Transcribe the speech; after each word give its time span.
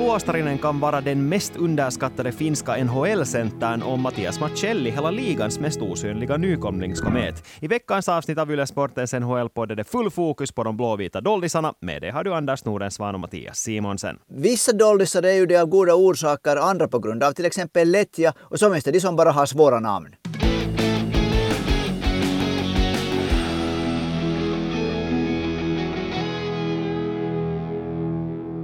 Eetu 0.00 0.08
Luostarinen 0.08 0.58
kan 0.58 0.80
vara 0.80 1.00
den 1.00 1.28
mest 1.28 1.56
underskattade 1.56 2.32
finska 2.32 2.84
NHL-centern 2.84 3.82
och 3.82 3.98
Mattias 3.98 4.40
Macelli, 4.40 4.90
hela 4.90 5.10
ligans 5.10 5.60
mest 5.60 5.82
osynliga 5.82 6.36
nykomlingskomet. 6.36 7.44
I 7.60 7.68
veckans 7.68 8.08
avsnitt 8.08 8.38
av 8.38 8.50
Yle 8.52 8.66
Sportens 8.66 9.12
NHL-podd 9.12 9.70
är 9.70 9.76
det 9.76 9.84
full 9.84 10.10
fokus 10.10 10.52
på 10.52 10.64
de 10.64 10.76
blåvita 10.76 11.20
doldisarna. 11.20 11.74
Med 11.80 12.02
det 12.02 12.10
har 12.10 12.24
du 12.24 12.34
Anders 12.34 12.64
Nordensvan 12.64 13.14
och 13.14 13.20
Mattias 13.20 13.58
Simonsen. 13.58 14.18
Vissa 14.28 14.72
doldisar 14.72 15.22
är 15.22 15.34
ju 15.34 15.46
det 15.46 15.56
av 15.56 15.66
goda 15.66 15.94
orsaker, 15.94 16.56
andra 16.56 16.88
på 16.88 16.98
grund 16.98 17.22
av 17.22 17.32
till 17.32 17.44
exempel 17.44 17.90
lättja 17.90 18.32
och 18.38 18.58
så 18.58 18.72
finns 18.72 18.84
det 18.84 18.92
de 18.92 19.00
som 19.00 19.16
bara 19.16 19.30
har 19.30 19.46
svåra 19.46 19.80
namn. 19.80 20.14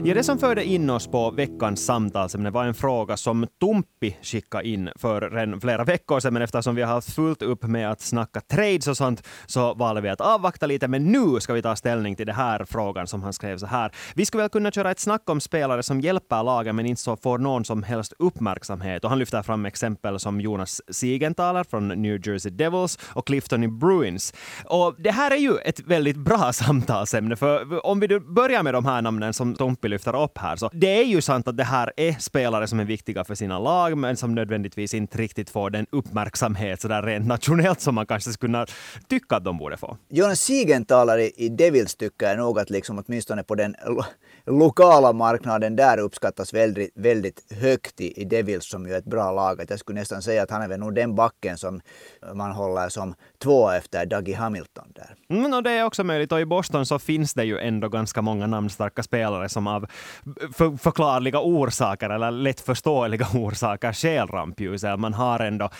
Ja, 0.07 0.15
det 0.15 0.23
som 0.23 0.39
förde 0.39 0.65
in 0.65 0.91
oss 0.91 1.07
på 1.07 1.31
veckans 1.31 1.85
samtalsämne 1.85 2.51
var 2.51 2.65
en 2.65 2.75
fråga 2.75 3.17
som 3.17 3.47
Tumpi 3.61 4.17
skickade 4.23 4.69
in 4.69 4.91
för 4.97 5.61
flera 5.61 5.85
veckor 5.85 6.21
sedan, 6.21 6.33
men 6.33 6.43
eftersom 6.43 6.75
vi 6.75 6.83
har 6.83 6.95
haft 6.95 7.15
fullt 7.15 7.43
upp 7.43 7.63
med 7.63 7.91
att 7.91 8.01
snacka 8.01 8.41
trades 8.41 8.89
och 8.89 8.97
sånt 8.97 9.29
så 9.47 9.75
valde 9.75 10.01
vi 10.01 10.09
att 10.09 10.21
avvakta 10.21 10.67
lite. 10.67 10.89
Men 10.89 11.13
nu 11.13 11.41
ska 11.41 11.53
vi 11.53 11.63
ta 11.63 11.77
ställning 11.77 12.17
till 12.17 12.27
den 12.27 12.35
här 12.35 12.65
frågan 12.65 13.07
som 13.07 13.23
han 13.23 13.33
skrev 13.33 13.59
så 13.59 13.67
här. 13.67 13.91
Vi 14.15 14.27
skulle 14.27 14.43
väl 14.43 14.51
kunna 14.51 14.71
köra 14.71 14.91
ett 14.91 15.01
snack 15.01 15.31
om 15.31 15.41
spelare 15.41 15.83
som 15.83 16.01
hjälper 16.01 16.43
lagen 16.43 16.77
men 16.77 16.87
inte 16.87 17.03
så 17.03 17.17
får 17.17 17.39
någon 17.39 17.65
som 17.65 17.83
helst 17.83 18.13
uppmärksamhet. 18.19 19.05
Och 19.05 19.11
han 19.11 19.19
lyfter 19.19 19.43
fram 19.43 19.67
exempel 19.67 20.19
som 20.19 20.41
Jonas 20.41 20.83
Siegenthaler 20.91 21.65
från 21.65 21.89
New 21.89 22.29
Jersey 22.29 22.53
Devils 22.53 22.99
och 23.03 23.27
Clifton 23.27 23.65
i 23.65 23.69
Bruins. 23.69 24.35
Och 24.65 24.95
det 24.99 25.11
här 25.11 25.31
är 25.31 25.37
ju 25.37 25.57
ett 25.57 25.81
väldigt 25.81 26.17
bra 26.17 26.53
samtalsämne, 26.53 27.37
för 27.37 27.87
om 27.87 28.01
vi 28.01 28.21
börjar 28.21 28.63
med 28.63 28.75
de 28.75 28.85
här 28.85 29.03
namnen 29.03 29.35
som 29.35 29.55
Tumpi 29.55 29.96
lyfter 29.97 30.23
upp 30.23 30.39
här. 30.39 30.57
Så 30.57 30.71
det 30.73 31.01
är 31.01 31.05
ju 31.05 31.21
sant 31.21 31.49
att 31.49 31.57
det 31.57 31.65
här 31.65 31.93
är 31.97 32.13
spelare 32.13 32.67
som 32.67 32.81
är 32.81 32.85
viktiga 32.85 33.25
för 33.25 33.35
sina 33.35 33.59
lag, 33.59 33.99
men 33.99 34.17
som 34.17 34.35
nödvändigtvis 34.35 34.95
inte 34.95 35.19
riktigt 35.19 35.51
får 35.51 35.71
den 35.71 35.87
uppmärksamhet 35.93 36.81
så 36.81 36.89
där 36.89 37.03
rent 37.03 37.27
nationellt 37.27 37.81
som 37.81 37.95
man 37.95 38.07
kanske 38.07 38.33
skulle 38.33 38.67
tycka 39.09 39.37
att 39.37 39.45
de 39.45 39.59
borde 39.59 39.77
få. 39.77 39.97
Jonas 40.09 40.41
Siegenthaler 40.41 41.41
i 41.41 41.49
Devils 41.49 41.95
tycker 41.97 42.27
jag 42.27 42.39
nog 42.39 42.59
att 42.59 42.71
liksom 42.71 43.03
åtminstone 43.07 43.43
på 43.43 43.55
den 43.55 43.75
lokala 44.47 45.13
marknaden 45.13 45.77
där 45.77 45.99
uppskattas 45.99 46.55
väldigt, 46.55 46.91
väldigt 46.95 47.53
högt 47.53 48.01
i, 48.01 48.21
i 48.21 48.25
Devils 48.25 48.69
som 48.71 48.87
ju 48.87 48.95
är 48.95 48.99
ett 48.99 49.05
bra 49.05 49.33
lag. 49.33 49.61
Att 49.61 49.71
jag 49.71 49.79
skulle 49.79 50.01
nästan 50.01 50.23
säga 50.23 50.43
att 50.43 50.51
han 50.51 50.63
är 50.63 50.69
väl 50.69 50.81
nog 50.81 50.95
den 50.95 51.15
backen 51.15 51.59
som 51.59 51.81
man 52.35 52.53
håller 52.53 52.89
som 52.89 53.15
två 53.43 53.71
efter 53.71 54.07
Dougie 54.07 54.37
Hamilton 54.37 54.85
där. 54.95 55.15
Mm, 55.29 55.53
och 55.53 55.63
det 55.63 55.71
är 55.71 55.85
också 55.85 56.05
möjligt 56.05 56.33
och 56.33 56.41
i 56.41 56.47
Boston 56.47 56.87
så 56.87 56.99
finns 56.99 57.35
det 57.35 57.45
ju 57.45 57.59
ändå 57.59 57.89
ganska 57.89 58.23
många 58.23 58.47
namnstarka 58.47 59.03
spelare 59.03 59.49
som 59.49 59.67
av 59.67 59.86
för, 60.53 60.77
förklarliga 60.77 61.41
orsaker 61.41 62.11
eller 62.11 62.31
lättförståeliga 62.31 63.27
orsaker 63.35 63.93
skäl 63.93 64.29
rampljuset. 64.29 65.01
Man 65.01 65.15
har 65.15 65.41
ändå 65.41 65.71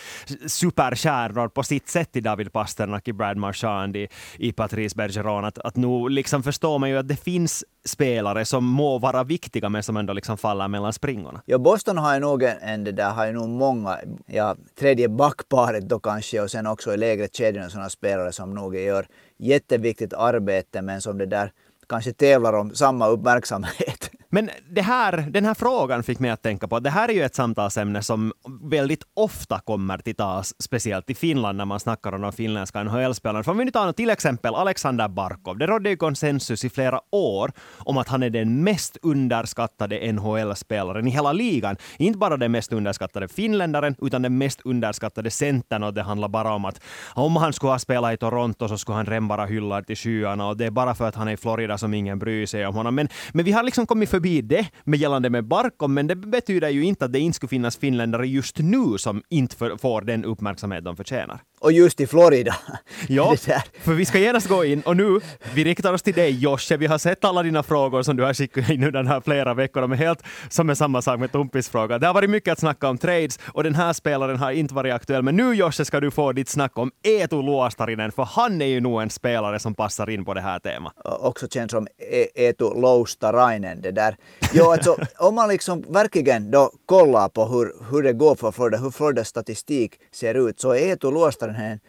superstjärnor 0.47 1.47
på 1.47 1.63
sitt 1.63 1.89
sätt 1.89 2.15
i 2.15 2.21
David 2.21 2.53
Pasternak, 2.53 3.07
i 3.07 3.13
Brad 3.13 3.37
Marchand, 3.37 3.95
i, 3.95 4.07
i 4.37 4.51
Patrice 4.51 4.95
Bergeron. 4.95 5.45
Att, 5.45 5.57
att 5.57 5.75
nu 5.75 6.09
liksom 6.09 6.43
förstår 6.43 6.79
man 6.79 6.89
ju 6.89 6.97
att 6.97 7.07
det 7.07 7.15
finns 7.15 7.63
spelare 7.85 8.45
som 8.45 8.65
må 8.65 8.99
vara 8.99 9.23
viktiga 9.23 9.69
men 9.69 9.83
som 9.83 9.97
ändå 9.97 10.13
liksom 10.13 10.37
faller 10.37 10.67
mellan 10.67 10.93
springorna. 10.93 11.41
Ja, 11.45 11.57
Boston 11.57 11.97
har 11.97 12.13
ju 12.13 12.19
nog 12.19 12.43
en, 12.43 12.83
det 12.83 12.91
där, 12.91 13.09
har 13.09 13.25
ju 13.25 13.31
nog 13.31 13.49
många, 13.49 13.97
ja, 14.25 14.55
tredje 14.79 15.09
backparet 15.09 15.89
då 15.89 15.99
kanske 15.99 16.41
och 16.41 16.51
sen 16.51 16.67
också 16.67 16.93
i 16.93 16.97
lägre 16.97 17.27
kedjorna 17.33 17.69
sådana 17.69 17.89
spelare 17.89 18.31
som 18.31 18.53
nog 18.53 18.75
gör 18.75 19.07
jätteviktigt 19.37 20.13
arbete 20.13 20.81
men 20.81 21.01
som 21.01 21.17
det 21.17 21.25
där 21.25 21.51
kanske 21.87 22.13
tävlar 22.13 22.53
om 22.53 22.75
samma 22.75 23.07
uppmärksamhet. 23.07 24.06
Men 24.29 24.49
det 24.69 24.81
här, 24.81 25.17
den 25.29 25.45
här 25.45 25.53
frågan 25.53 26.03
fick 26.03 26.19
mig 26.19 26.31
att 26.31 26.41
tänka 26.41 26.67
på 26.67 26.75
att 26.75 26.83
det 26.83 26.89
här 26.89 27.09
är 27.09 27.13
ju 27.13 27.23
ett 27.23 27.35
samtalsämne 27.35 28.01
som 28.01 28.33
väldigt 28.61 29.03
ofta 29.13 29.59
kommer 29.59 29.97
till 29.97 30.15
tas, 30.15 30.53
speciellt 30.59 31.09
i 31.09 31.15
Finland 31.15 31.57
när 31.57 31.65
man 31.65 31.79
snackar 31.79 32.15
om 32.15 32.21
de 32.21 32.31
finländska 32.31 32.83
NHL-spelarna. 32.83 33.43
För 33.43 33.51
om 33.51 33.57
vi 33.57 33.65
nu 33.65 33.71
tar 33.71 33.93
till 33.93 34.09
exempel 34.09 34.55
Alexander 34.55 35.07
Barkov. 35.07 35.57
Det 35.57 35.67
rådde 35.67 35.89
ju 35.89 35.97
konsensus 35.97 36.65
i 36.65 36.69
flera 36.69 36.99
år 37.11 37.51
om 37.77 37.97
att 37.97 38.07
han 38.07 38.23
är 38.23 38.29
den 38.29 38.63
mest 38.63 38.97
underskattade 39.01 40.11
NHL-spelaren 40.11 41.07
i 41.07 41.11
hela 41.11 41.33
ligan. 41.33 41.75
Inte 41.97 42.17
bara 42.17 42.37
den 42.37 42.51
mest 42.51 42.73
underskattade 42.73 43.27
finländaren, 43.27 43.95
utan 44.01 44.21
den 44.21 44.37
mest 44.37 44.61
underskattade 44.63 45.31
centern. 45.31 45.83
Och 45.83 45.93
det 45.93 46.03
handlar 46.03 46.27
bara 46.27 46.53
om 46.53 46.65
att 46.65 46.81
om 47.13 47.35
han 47.35 47.53
skulle 47.53 47.71
ha 47.71 47.79
spelat 47.79 48.13
i 48.13 48.17
Toronto 48.17 48.67
så 48.67 48.77
skulle 48.77 48.95
han 48.95 49.05
redan 49.05 49.27
vara 49.27 49.45
hyllad 49.45 49.87
till 49.87 49.95
skyarna. 49.95 50.47
Och 50.47 50.57
det 50.57 50.65
är 50.65 50.71
bara 50.71 50.95
för 50.95 51.07
att 51.07 51.15
han 51.15 51.27
är 51.27 51.31
i 51.31 51.37
Florida 51.37 51.77
som 51.77 51.93
ingen 51.93 52.19
bryr 52.19 52.45
sig 52.45 52.67
om 52.67 52.75
honom. 52.75 52.95
Men, 52.95 53.07
men 53.33 53.45
vi 53.45 53.51
har 53.51 53.63
liksom 53.63 53.87
kommit 53.87 54.09
förbi 54.17 54.41
det 54.41 54.67
med 54.83 54.99
gällande 54.99 55.29
med 55.29 55.43
Barkov, 55.45 55.89
men 55.89 56.07
det 56.07 56.15
betyder 56.15 56.69
ju 56.69 56.83
inte 56.83 57.05
att 57.05 57.13
det 57.13 57.19
inte 57.19 57.35
skulle 57.35 57.49
finnas 57.49 57.77
finländare 57.77 58.27
just 58.27 58.57
nu 58.59 58.97
som 58.97 59.21
inte 59.29 59.55
för, 59.55 59.77
får 59.77 60.01
den 60.01 60.25
uppmärksamhet 60.25 60.83
de 60.83 60.95
förtjänar. 60.95 61.39
Och 61.59 61.71
just 61.71 62.01
i 62.01 62.07
Florida. 62.07 62.55
Ja, 63.07 63.35
för 63.79 63.93
vi 63.93 64.05
ska 64.05 64.19
genast 64.19 64.47
gå 64.47 64.65
in 64.65 64.81
och 64.81 64.97
nu, 64.97 65.19
vi 65.53 65.63
riktar 65.63 65.93
oss 65.93 66.01
till 66.01 66.13
dig 66.13 66.31
Josche. 66.39 66.77
Vi 66.77 66.85
har 66.85 66.97
sett 66.97 67.25
alla 67.25 67.43
dina 67.43 67.63
frågor 67.63 68.03
som 68.03 68.17
du 68.17 68.23
har 68.23 68.33
skickat 68.33 68.69
in 68.69 68.83
under 68.83 68.91
den 69.03 69.07
här 69.07 69.21
flera 69.21 69.53
veckorna, 69.53 69.87
men 69.87 69.97
helt 69.97 70.23
som 70.49 70.69
är 70.69 70.75
samma 70.75 71.01
sak 71.01 71.19
med 71.19 71.31
Tumpis 71.31 71.69
fråga. 71.69 71.99
Det 71.99 72.07
har 72.07 72.13
varit 72.13 72.29
mycket 72.29 72.51
att 72.51 72.59
snacka 72.59 72.89
om 72.89 72.97
trades 72.97 73.39
och 73.45 73.63
den 73.63 73.75
här 73.75 73.93
spelaren 73.93 74.37
har 74.37 74.51
inte 74.51 74.73
varit 74.73 74.93
aktuell. 74.93 75.23
Men 75.23 75.35
nu 75.35 75.53
Josche 75.53 75.85
ska 75.85 75.99
du 75.99 76.11
få 76.11 76.31
ditt 76.33 76.49
snack 76.49 76.77
om 76.77 76.91
Eetu 77.03 77.41
Luostarinen, 77.41 78.11
för 78.11 78.23
han 78.23 78.61
är 78.61 78.65
ju 78.65 78.79
nog 78.79 79.01
en 79.01 79.09
spelare 79.09 79.59
som 79.59 79.75
passar 79.75 80.09
in 80.09 80.25
på 80.25 80.33
det 80.33 80.41
här 80.41 80.59
temat. 80.59 80.93
Också 81.03 81.47
känd 81.47 81.71
som 81.71 81.87
e- 82.11 82.27
Eetu 82.35 82.65
Luostarainen. 82.81 83.81
Det 83.81 83.91
där. 83.91 84.06
Jo, 84.53 84.65
alltså, 84.71 84.97
om 85.19 85.35
man 85.35 85.49
liksom 85.49 85.85
verkligen 85.87 86.51
då 86.51 86.71
kollar 86.85 87.29
på 87.29 87.45
hur, 87.45 87.73
hur 87.91 88.03
det 88.03 88.13
går 88.13 88.35
för 88.35 88.51
Florida, 88.51 88.77
hur 88.77 88.91
Floridas 88.91 89.27
statistik 89.27 89.99
ser 90.11 90.49
ut, 90.49 90.59
så 90.59 90.71
är 90.71 90.77
Eetu 90.77 91.11
Luostarinen 91.11 91.79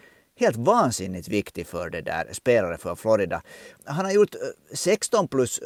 helt 0.41 0.57
vansinnigt 0.57 1.29
viktig 1.29 1.67
för 1.67 1.91
det 1.91 2.01
där 2.01 2.29
spelare 2.33 2.79
för 2.79 2.95
Florida. 2.95 3.43
Han 3.85 4.05
har 4.05 4.13
gjort 4.13 4.35
16 4.73 5.29
plus 5.29 5.61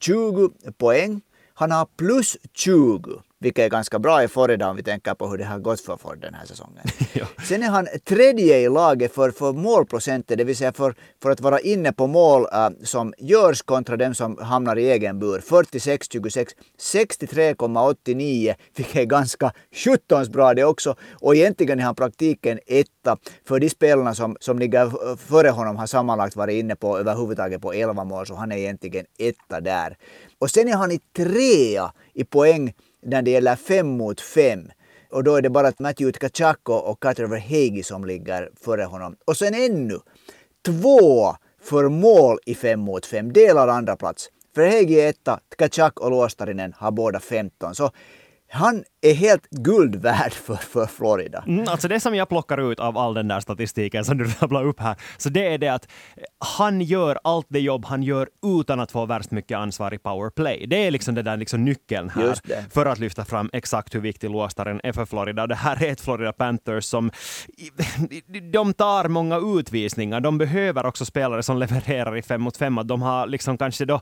20 0.00 0.50
poäng. 0.78 1.20
Han 1.54 1.70
har 1.70 1.88
plus 1.96 2.36
20 2.52 3.22
vilket 3.38 3.64
är 3.64 3.68
ganska 3.68 3.98
bra 3.98 4.22
i 4.22 4.28
Florida 4.28 4.70
om 4.70 4.76
vi 4.76 4.82
tänker 4.82 5.14
på 5.14 5.28
hur 5.28 5.38
det 5.38 5.44
har 5.44 5.58
gått 5.58 5.80
för 5.80 5.96
Ford 5.96 6.18
den 6.20 6.34
här 6.34 6.46
säsongen. 6.46 6.84
ja. 7.12 7.26
Sen 7.44 7.62
är 7.62 7.68
han 7.68 7.88
tredje 8.04 8.58
i 8.58 8.68
laget 8.68 9.14
för, 9.14 9.30
för 9.30 9.52
målprocenter, 9.52 10.36
det 10.36 10.44
vill 10.44 10.56
säga 10.56 10.72
för, 10.72 10.94
för 11.22 11.30
att 11.30 11.40
vara 11.40 11.60
inne 11.60 11.92
på 11.92 12.06
mål 12.06 12.42
uh, 12.42 12.84
som 12.84 13.14
görs 13.18 13.62
kontra 13.62 13.96
dem 13.96 14.14
som 14.14 14.38
hamnar 14.38 14.76
i 14.78 14.90
egen 14.90 15.18
bur. 15.18 15.38
46-26, 15.38 16.46
63,89, 16.80 18.54
vilket 18.76 18.96
är 18.96 19.04
ganska 19.04 19.52
sjuttons 19.84 20.28
bra 20.28 20.54
det 20.54 20.64
också. 20.64 20.96
Och 21.12 21.36
egentligen 21.36 21.80
är 21.80 21.84
han 21.84 21.94
praktiken 21.94 22.58
etta, 22.66 23.16
för 23.48 23.60
de 23.60 23.70
spelarna 23.70 24.14
som, 24.14 24.36
som 24.40 24.58
ligger 24.58 25.16
före 25.16 25.48
honom 25.48 25.76
har 25.76 25.86
sammanlagt 25.86 26.36
varit 26.36 26.54
inne 26.54 26.76
på 26.76 26.98
överhuvudtaget 26.98 27.62
på 27.62 27.72
11 27.72 28.04
mål, 28.04 28.26
så 28.26 28.34
han 28.34 28.52
är 28.52 28.56
egentligen 28.56 29.06
etta 29.18 29.60
där. 29.60 29.96
Och 30.38 30.50
sen 30.50 30.68
är 30.68 30.76
han 30.76 30.92
i 30.92 31.00
trea 31.16 31.92
i 32.14 32.24
poäng 32.24 32.72
när 33.02 33.22
det 33.22 33.30
gäller 33.30 33.56
fem 33.56 33.86
mot 33.86 34.20
fem. 34.20 34.70
Och 35.10 35.24
då 35.24 35.36
är 35.36 35.42
det 35.42 35.50
bara 35.50 35.72
Matthew 35.78 36.18
Tkachako 36.18 36.72
och 36.72 37.02
Carter 37.02 37.26
Hagi 37.26 37.82
som 37.82 38.04
ligger 38.04 38.50
före 38.60 38.84
honom. 38.84 39.16
Och 39.24 39.36
sen 39.36 39.54
ännu 39.54 39.98
två 40.66 41.36
för 41.62 41.88
mål 41.88 42.38
i 42.46 42.54
fem 42.54 42.80
mot 42.80 43.06
fem, 43.06 43.32
delar 43.32 43.68
andra 43.68 43.96
plats. 43.96 44.30
Verhegi 44.54 45.00
är 45.00 45.08
etta, 45.08 45.40
Tkachak 45.56 46.00
och 46.00 46.10
Luostarinen 46.10 46.72
har 46.76 46.90
båda 46.90 47.20
15. 47.20 47.74
Så 47.74 47.90
han 48.48 48.84
är 49.02 49.14
helt 49.14 49.50
guld 49.50 49.96
värd 49.96 50.32
för, 50.32 50.56
för 50.56 50.86
Florida. 50.86 51.44
Mm, 51.46 51.68
alltså 51.68 51.88
det 51.88 52.00
som 52.00 52.14
jag 52.14 52.28
plockar 52.28 52.72
ut 52.72 52.80
av 52.80 52.98
all 52.98 53.14
den 53.14 53.28
där 53.28 53.40
statistiken 53.40 54.04
som 54.04 54.18
du 54.18 54.24
rabblar 54.40 54.64
upp 54.64 54.80
här, 54.80 54.96
så 55.16 55.28
det 55.28 55.54
är 55.54 55.58
det 55.58 55.68
att 55.68 55.88
han 56.38 56.80
gör 56.80 57.18
allt 57.24 57.46
det 57.48 57.60
jobb 57.60 57.84
han 57.84 58.02
gör 58.02 58.28
utan 58.60 58.80
att 58.80 58.92
få 58.92 59.06
värst 59.06 59.30
mycket 59.30 59.58
ansvar 59.58 59.94
i 59.94 59.98
powerplay. 59.98 60.66
Det 60.66 60.86
är 60.86 60.90
liksom 60.90 61.14
det 61.14 61.22
där 61.22 61.36
liksom 61.36 61.64
nyckeln 61.64 62.10
här 62.10 62.34
för 62.70 62.86
att 62.86 62.98
lyfta 62.98 63.24
fram 63.24 63.50
exakt 63.52 63.94
hur 63.94 64.00
viktig 64.00 64.30
låstaren 64.30 64.80
är 64.84 64.92
för 64.92 65.04
Florida. 65.04 65.46
Det 65.46 65.54
här 65.54 65.84
är 65.84 65.92
ett 65.92 66.00
Florida 66.00 66.32
Panthers 66.32 66.84
som 66.84 67.10
de 68.52 68.74
tar 68.74 69.08
många 69.08 69.38
utvisningar. 69.58 70.20
De 70.20 70.38
behöver 70.38 70.86
också 70.86 71.04
spelare 71.04 71.42
som 71.42 71.58
levererar 71.58 72.16
i 72.16 72.22
fem 72.22 72.42
mot 72.42 72.56
fem. 72.56 72.80
De 72.84 73.02
har 73.02 73.26
liksom 73.26 73.58
kanske 73.58 73.84
då, 73.84 74.00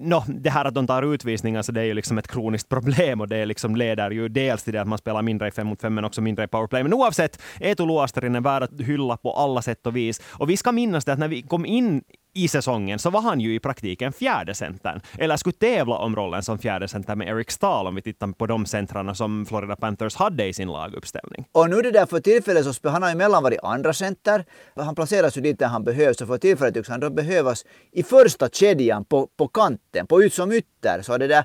no, 0.00 0.24
det 0.26 0.50
här 0.50 0.64
att 0.64 0.74
de 0.74 0.86
tar 0.86 1.14
utvisningar, 1.14 1.62
så 1.62 1.72
det 1.72 1.80
är 1.80 1.84
ju 1.84 1.94
liksom 1.94 2.18
ett 2.18 2.28
kroniskt 2.28 2.68
problem 2.68 3.20
och 3.20 3.28
det 3.28 3.36
är 3.36 3.46
liksom 3.46 3.67
som 3.68 3.76
leder 3.76 4.10
ju 4.10 4.28
dels 4.28 4.62
till 4.64 4.72
det 4.72 4.80
att 4.80 4.88
man 4.88 4.98
spelar 4.98 5.22
mindre 5.22 5.48
i 5.48 5.50
fem 5.50 5.66
mot 5.66 5.80
fem 5.80 5.94
men 5.94 6.04
också 6.04 6.20
mindre 6.20 6.44
i 6.44 6.48
powerplay. 6.48 6.82
Men 6.82 6.94
oavsett, 6.94 7.42
Eetu 7.60 7.86
Luostarin 7.86 8.34
är 8.34 8.40
värd 8.40 8.62
att 8.62 8.80
hylla 8.80 9.16
på 9.16 9.32
alla 9.32 9.62
sätt 9.62 9.86
och 9.86 9.96
vis. 9.96 10.20
Och 10.28 10.50
vi 10.50 10.56
ska 10.56 10.72
minnas 10.72 11.04
det 11.04 11.12
att 11.12 11.18
när 11.18 11.28
vi 11.28 11.42
kom 11.42 11.66
in 11.66 12.02
i 12.34 12.48
säsongen 12.48 12.98
så 12.98 13.10
var 13.10 13.20
han 13.20 13.40
ju 13.40 13.54
i 13.54 13.60
praktiken 13.60 14.12
fjärde 14.12 14.54
centern. 14.54 15.00
Eller 15.18 15.36
skulle 15.36 15.52
tävla 15.52 15.96
om 15.96 16.16
rollen 16.16 16.42
som 16.42 16.58
fjärde 16.58 16.88
center 16.88 17.16
med 17.16 17.28
Eric 17.28 17.50
Stahl 17.50 17.86
om 17.86 17.94
vi 17.94 18.02
tittar 18.02 18.32
på 18.32 18.46
de 18.46 18.66
centrarna 18.66 19.14
som 19.14 19.46
Florida 19.46 19.76
Panthers 19.76 20.16
hade 20.16 20.46
i 20.46 20.52
sin 20.52 20.68
laguppställning. 20.68 21.44
Och 21.52 21.70
nu 21.70 21.82
det 21.82 21.90
där 21.90 22.06
för 22.06 22.20
tillfället 22.20 22.74
så 22.74 22.88
han 22.88 23.02
har 23.02 23.10
emellan 23.10 23.42
varit 23.42 23.58
andra 23.62 23.92
center. 23.92 24.44
Han 24.76 24.94
placeras 24.94 25.36
ju 25.36 25.40
dit 25.40 25.58
där 25.58 25.66
han 25.66 25.84
behövs 25.84 26.20
och 26.20 26.28
för 26.28 26.38
tillfället 26.38 26.74
tycks 26.74 26.88
han 26.88 27.00
då 27.00 27.10
behövas 27.10 27.64
i 27.92 28.02
första 28.02 28.48
kedjan 28.48 29.04
på, 29.04 29.28
på 29.36 29.48
kanten, 29.48 30.06
på 30.06 30.22
ut 30.22 30.34
som 30.34 30.52
ytter. 30.52 31.02
Så 31.02 31.18
det 31.18 31.26
där 31.26 31.44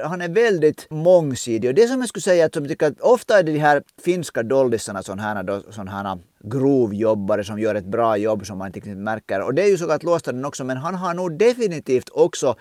han 0.00 0.20
är 0.20 0.28
väldigt 0.28 0.86
mångsidig 0.90 1.70
och 1.70 1.74
det 1.74 1.88
som 1.88 2.00
jag 2.00 2.08
skulle 2.08 2.22
säga 2.22 2.46
att, 2.46 2.54
som 2.54 2.68
tycker 2.68 2.86
att 2.86 3.00
ofta 3.00 3.38
är 3.38 3.42
det 3.42 3.52
de 3.52 3.58
här 3.58 3.82
finska 4.02 4.42
doldisarna 4.42 5.02
sådana 5.02 5.22
här, 5.22 5.72
sån 5.72 5.88
här 5.88 6.18
grovjobbare 6.44 7.44
som 7.44 7.58
gör 7.58 7.74
ett 7.74 7.84
bra 7.84 8.16
jobb 8.16 8.46
som 8.46 8.58
man 8.58 8.66
inte 8.66 8.78
riktigt 8.78 8.96
märker. 8.96 9.42
Och 9.42 9.54
det 9.54 9.62
är 9.62 9.68
ju 9.68 9.78
så 9.78 9.90
att 9.90 10.02
Låstaden 10.02 10.44
också, 10.44 10.64
men 10.64 10.76
han 10.76 10.94
har 10.94 11.14
nog 11.14 11.38
definitivt 11.38 12.08
också 12.12 12.56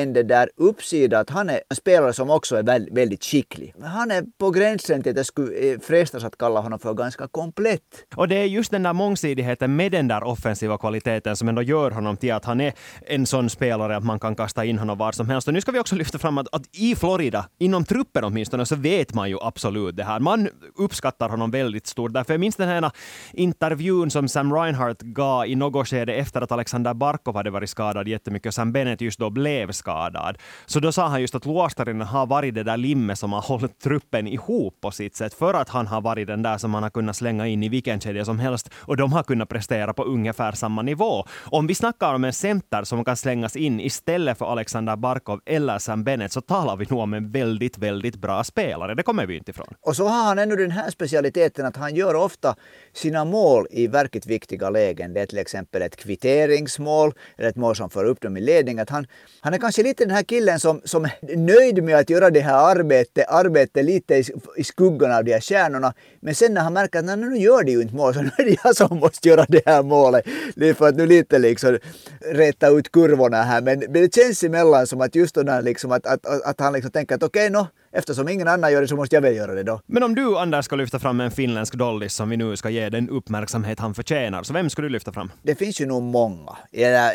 en 0.00 0.12
det 0.12 0.22
där 0.22 0.50
uppsida 0.56 1.18
att 1.18 1.30
han 1.30 1.50
är 1.50 1.60
en 1.70 1.76
spelare 1.76 2.12
som 2.12 2.30
också 2.30 2.56
är 2.56 2.62
väldigt, 2.94 3.24
skicklig. 3.24 3.74
Han 3.82 4.10
är 4.10 4.24
på 4.38 4.50
gränsen 4.50 5.02
till 5.02 5.10
att 5.10 5.16
jag 5.16 5.26
skulle 5.26 5.72
eh, 5.72 5.78
frestas 5.80 6.24
att 6.24 6.38
kalla 6.38 6.60
honom 6.60 6.78
för 6.78 6.94
ganska 6.94 7.28
komplett. 7.28 7.80
Och 8.16 8.28
det 8.28 8.36
är 8.36 8.44
just 8.44 8.70
den 8.70 8.82
där 8.82 8.92
mångsidigheten 8.92 9.76
med 9.76 9.92
den 9.92 10.08
där 10.08 10.24
offensiva 10.24 10.78
kvaliteten 10.78 11.36
som 11.36 11.48
ändå 11.48 11.62
gör 11.62 11.90
honom 11.90 12.16
till 12.16 12.32
att 12.32 12.44
han 12.44 12.60
är 12.60 12.72
en 13.06 13.26
sån 13.26 13.50
spelare 13.50 13.96
att 13.96 14.04
man 14.04 14.20
kan 14.20 14.36
kasta 14.36 14.64
in 14.64 14.78
honom 14.78 14.98
var 14.98 15.12
som 15.12 15.28
helst. 15.28 15.48
Och 15.48 15.54
nu 15.54 15.60
ska 15.60 15.72
vi 15.72 15.78
också 15.78 15.94
lyfta 15.94 16.18
fram 16.18 16.38
att, 16.38 16.46
att 16.52 16.62
i 16.72 16.96
Florida, 16.96 17.48
inom 17.58 17.84
truppen 17.84 18.24
åtminstone, 18.24 18.66
så 18.66 18.76
vet 18.76 19.14
man 19.14 19.30
ju 19.30 19.38
absolut 19.40 19.96
det 19.96 20.04
här. 20.04 20.20
Man 20.20 20.48
uppskattar 20.78 21.28
honom 21.28 21.50
väldigt 21.50 21.86
stort. 21.86 22.12
Därför 22.12 22.32
jag 22.32 22.40
minns 22.40 22.56
den 22.56 22.68
här 22.68 22.90
intervjun 23.32 24.10
som 24.10 24.28
Sam 24.28 24.52
Reinhardt 24.52 25.02
gav 25.02 25.46
i 25.46 25.54
något 25.54 25.88
skede 25.88 26.14
efter 26.14 26.40
att 26.40 26.52
Alexander 26.52 26.94
Barkov 26.94 27.36
hade 27.36 27.50
varit 27.50 27.70
skadad 27.70 28.08
jättemycket 28.08 28.46
och 28.46 28.54
Sam 28.54 28.72
Bennett 28.72 29.00
just 29.00 29.18
då 29.18 29.30
blev 29.30 29.72
skadad. 29.84 30.38
Så 30.66 30.80
då 30.80 30.92
sa 30.92 31.08
han 31.08 31.20
just 31.20 31.34
att 31.34 31.46
Luostarinen 31.46 32.06
har 32.06 32.26
varit 32.26 32.54
det 32.54 32.62
där 32.62 32.76
limmet 32.76 33.18
som 33.18 33.32
har 33.32 33.40
hållit 33.40 33.78
truppen 33.78 34.26
ihop 34.26 34.80
på 34.80 34.90
sitt 34.90 35.16
sätt 35.16 35.34
för 35.34 35.54
att 35.54 35.68
han 35.68 35.86
har 35.86 36.00
varit 36.00 36.26
den 36.26 36.42
där 36.42 36.58
som 36.58 36.70
man 36.70 36.82
har 36.82 36.90
kunnat 36.90 37.16
slänga 37.16 37.46
in 37.46 37.62
i 37.62 37.68
vilken 37.68 38.00
kedja 38.00 38.24
som 38.24 38.38
helst 38.38 38.70
och 38.74 38.96
de 38.96 39.12
har 39.12 39.22
kunnat 39.22 39.48
prestera 39.48 39.92
på 39.92 40.04
ungefär 40.04 40.52
samma 40.52 40.82
nivå. 40.82 41.26
Om 41.52 41.66
vi 41.66 41.74
snackar 41.74 42.14
om 42.14 42.24
en 42.24 42.32
center 42.32 42.84
som 42.84 43.04
kan 43.04 43.16
slängas 43.16 43.56
in 43.56 43.80
istället 43.80 44.38
för 44.38 44.52
Alexander 44.52 44.96
Barkov 44.96 45.40
eller 45.46 45.78
Sam 45.78 46.04
Bennett 46.04 46.32
så 46.32 46.40
talar 46.40 46.76
vi 46.76 46.86
nog 46.90 47.00
om 47.00 47.14
en 47.14 47.30
väldigt, 47.30 47.78
väldigt 47.78 48.16
bra 48.16 48.44
spelare. 48.44 48.94
Det 48.94 49.02
kommer 49.02 49.26
vi 49.26 49.36
inte 49.36 49.50
ifrån. 49.50 49.74
Och 49.80 49.96
så 49.96 50.08
har 50.08 50.24
han 50.24 50.38
ännu 50.38 50.56
den 50.56 50.70
här 50.70 50.90
specialiteten 50.90 51.66
att 51.66 51.76
han 51.76 51.94
gör 51.94 52.14
ofta 52.14 52.56
sina 52.92 53.24
mål 53.24 53.66
i 53.70 53.86
verkligt 53.86 54.26
viktiga 54.26 54.70
lägen. 54.70 55.14
Det 55.14 55.20
är 55.20 55.26
till 55.26 55.38
exempel 55.38 55.82
ett 55.82 55.96
kvitteringsmål 55.96 57.12
eller 57.36 57.48
ett 57.48 57.56
mål 57.56 57.76
som 57.76 57.90
för 57.90 58.04
upp 58.04 58.20
dem 58.20 58.36
i 58.36 58.40
ledning. 58.40 58.78
Att 58.78 58.90
han, 58.90 59.06
han 59.40 59.54
är 59.54 59.58
kanske 59.58 59.73
Kanske 59.74 59.88
lite 59.88 60.04
den 60.04 60.14
här 60.14 60.22
killen 60.22 60.60
som, 60.60 60.80
som 60.84 61.04
är 61.04 61.36
nöjd 61.36 61.84
med 61.84 61.96
att 61.96 62.10
göra 62.10 62.30
det 62.30 62.40
här 62.40 62.70
arbetet, 62.70 63.28
arbetet 63.28 63.84
lite 63.84 64.14
i, 64.14 64.24
i 64.56 64.64
skuggan 64.64 65.12
av 65.12 65.24
de 65.24 65.32
här 65.32 65.40
stjärnorna. 65.40 65.94
Men 66.20 66.34
sen 66.34 66.54
när 66.54 66.60
han 66.60 66.72
märker 66.72 66.98
att 66.98 67.18
nu 67.18 67.38
gör 67.38 67.62
de 67.62 67.72
ju 67.72 67.82
inte 67.82 67.94
mål, 67.94 68.14
så 68.14 68.22
nu 68.22 68.30
är 68.38 68.44
det 68.44 68.56
jag 68.64 68.76
som 68.76 68.98
måste 68.98 69.28
göra 69.28 69.46
det 69.48 69.62
här 69.66 69.82
målet. 69.82 70.24
Det 70.56 70.68
är 70.68 70.74
för 70.74 70.88
att 70.88 70.96
nu 70.96 71.06
lite 71.06 71.38
liksom 71.38 71.78
rätta 72.20 72.68
ut 72.68 72.92
kurvorna 72.92 73.42
här. 73.42 73.60
Men 73.60 73.92
det 73.92 74.14
känns 74.14 74.44
emellan 74.44 74.86
som 74.86 75.00
att 75.00 75.14
just 75.14 75.34
då 75.34 75.60
liksom 75.62 75.92
att, 75.92 76.06
att, 76.06 76.26
att, 76.26 76.42
att 76.42 76.60
han 76.60 76.72
liksom 76.72 76.90
tänker 76.90 77.14
att 77.14 77.22
okej, 77.22 77.50
okay, 77.50 77.50
no, 77.50 77.66
eftersom 77.94 78.28
ingen 78.28 78.48
annan 78.48 78.72
gör 78.72 78.80
det 78.80 78.88
så 78.88 78.96
måste 78.96 79.16
jag 79.16 79.22
väl 79.22 79.36
göra 79.36 79.54
det 79.54 79.62
då. 79.62 79.80
Men 79.86 80.02
om 80.02 80.14
du, 80.14 80.38
Anders, 80.38 80.64
ska 80.64 80.76
lyfta 80.76 80.98
fram 80.98 81.20
en 81.20 81.30
finländsk 81.30 81.74
dollis 81.74 82.14
som 82.14 82.28
vi 82.28 82.36
nu 82.36 82.56
ska 82.56 82.70
ge 82.70 82.88
den 82.88 83.10
uppmärksamhet 83.10 83.80
han 83.80 83.94
förtjänar, 83.94 84.42
så 84.42 84.52
vem 84.52 84.70
ska 84.70 84.82
du 84.82 84.88
lyfta 84.88 85.12
fram? 85.12 85.32
Det 85.42 85.54
finns 85.54 85.80
ju 85.80 85.86
nog 85.86 86.02
många. 86.02 86.56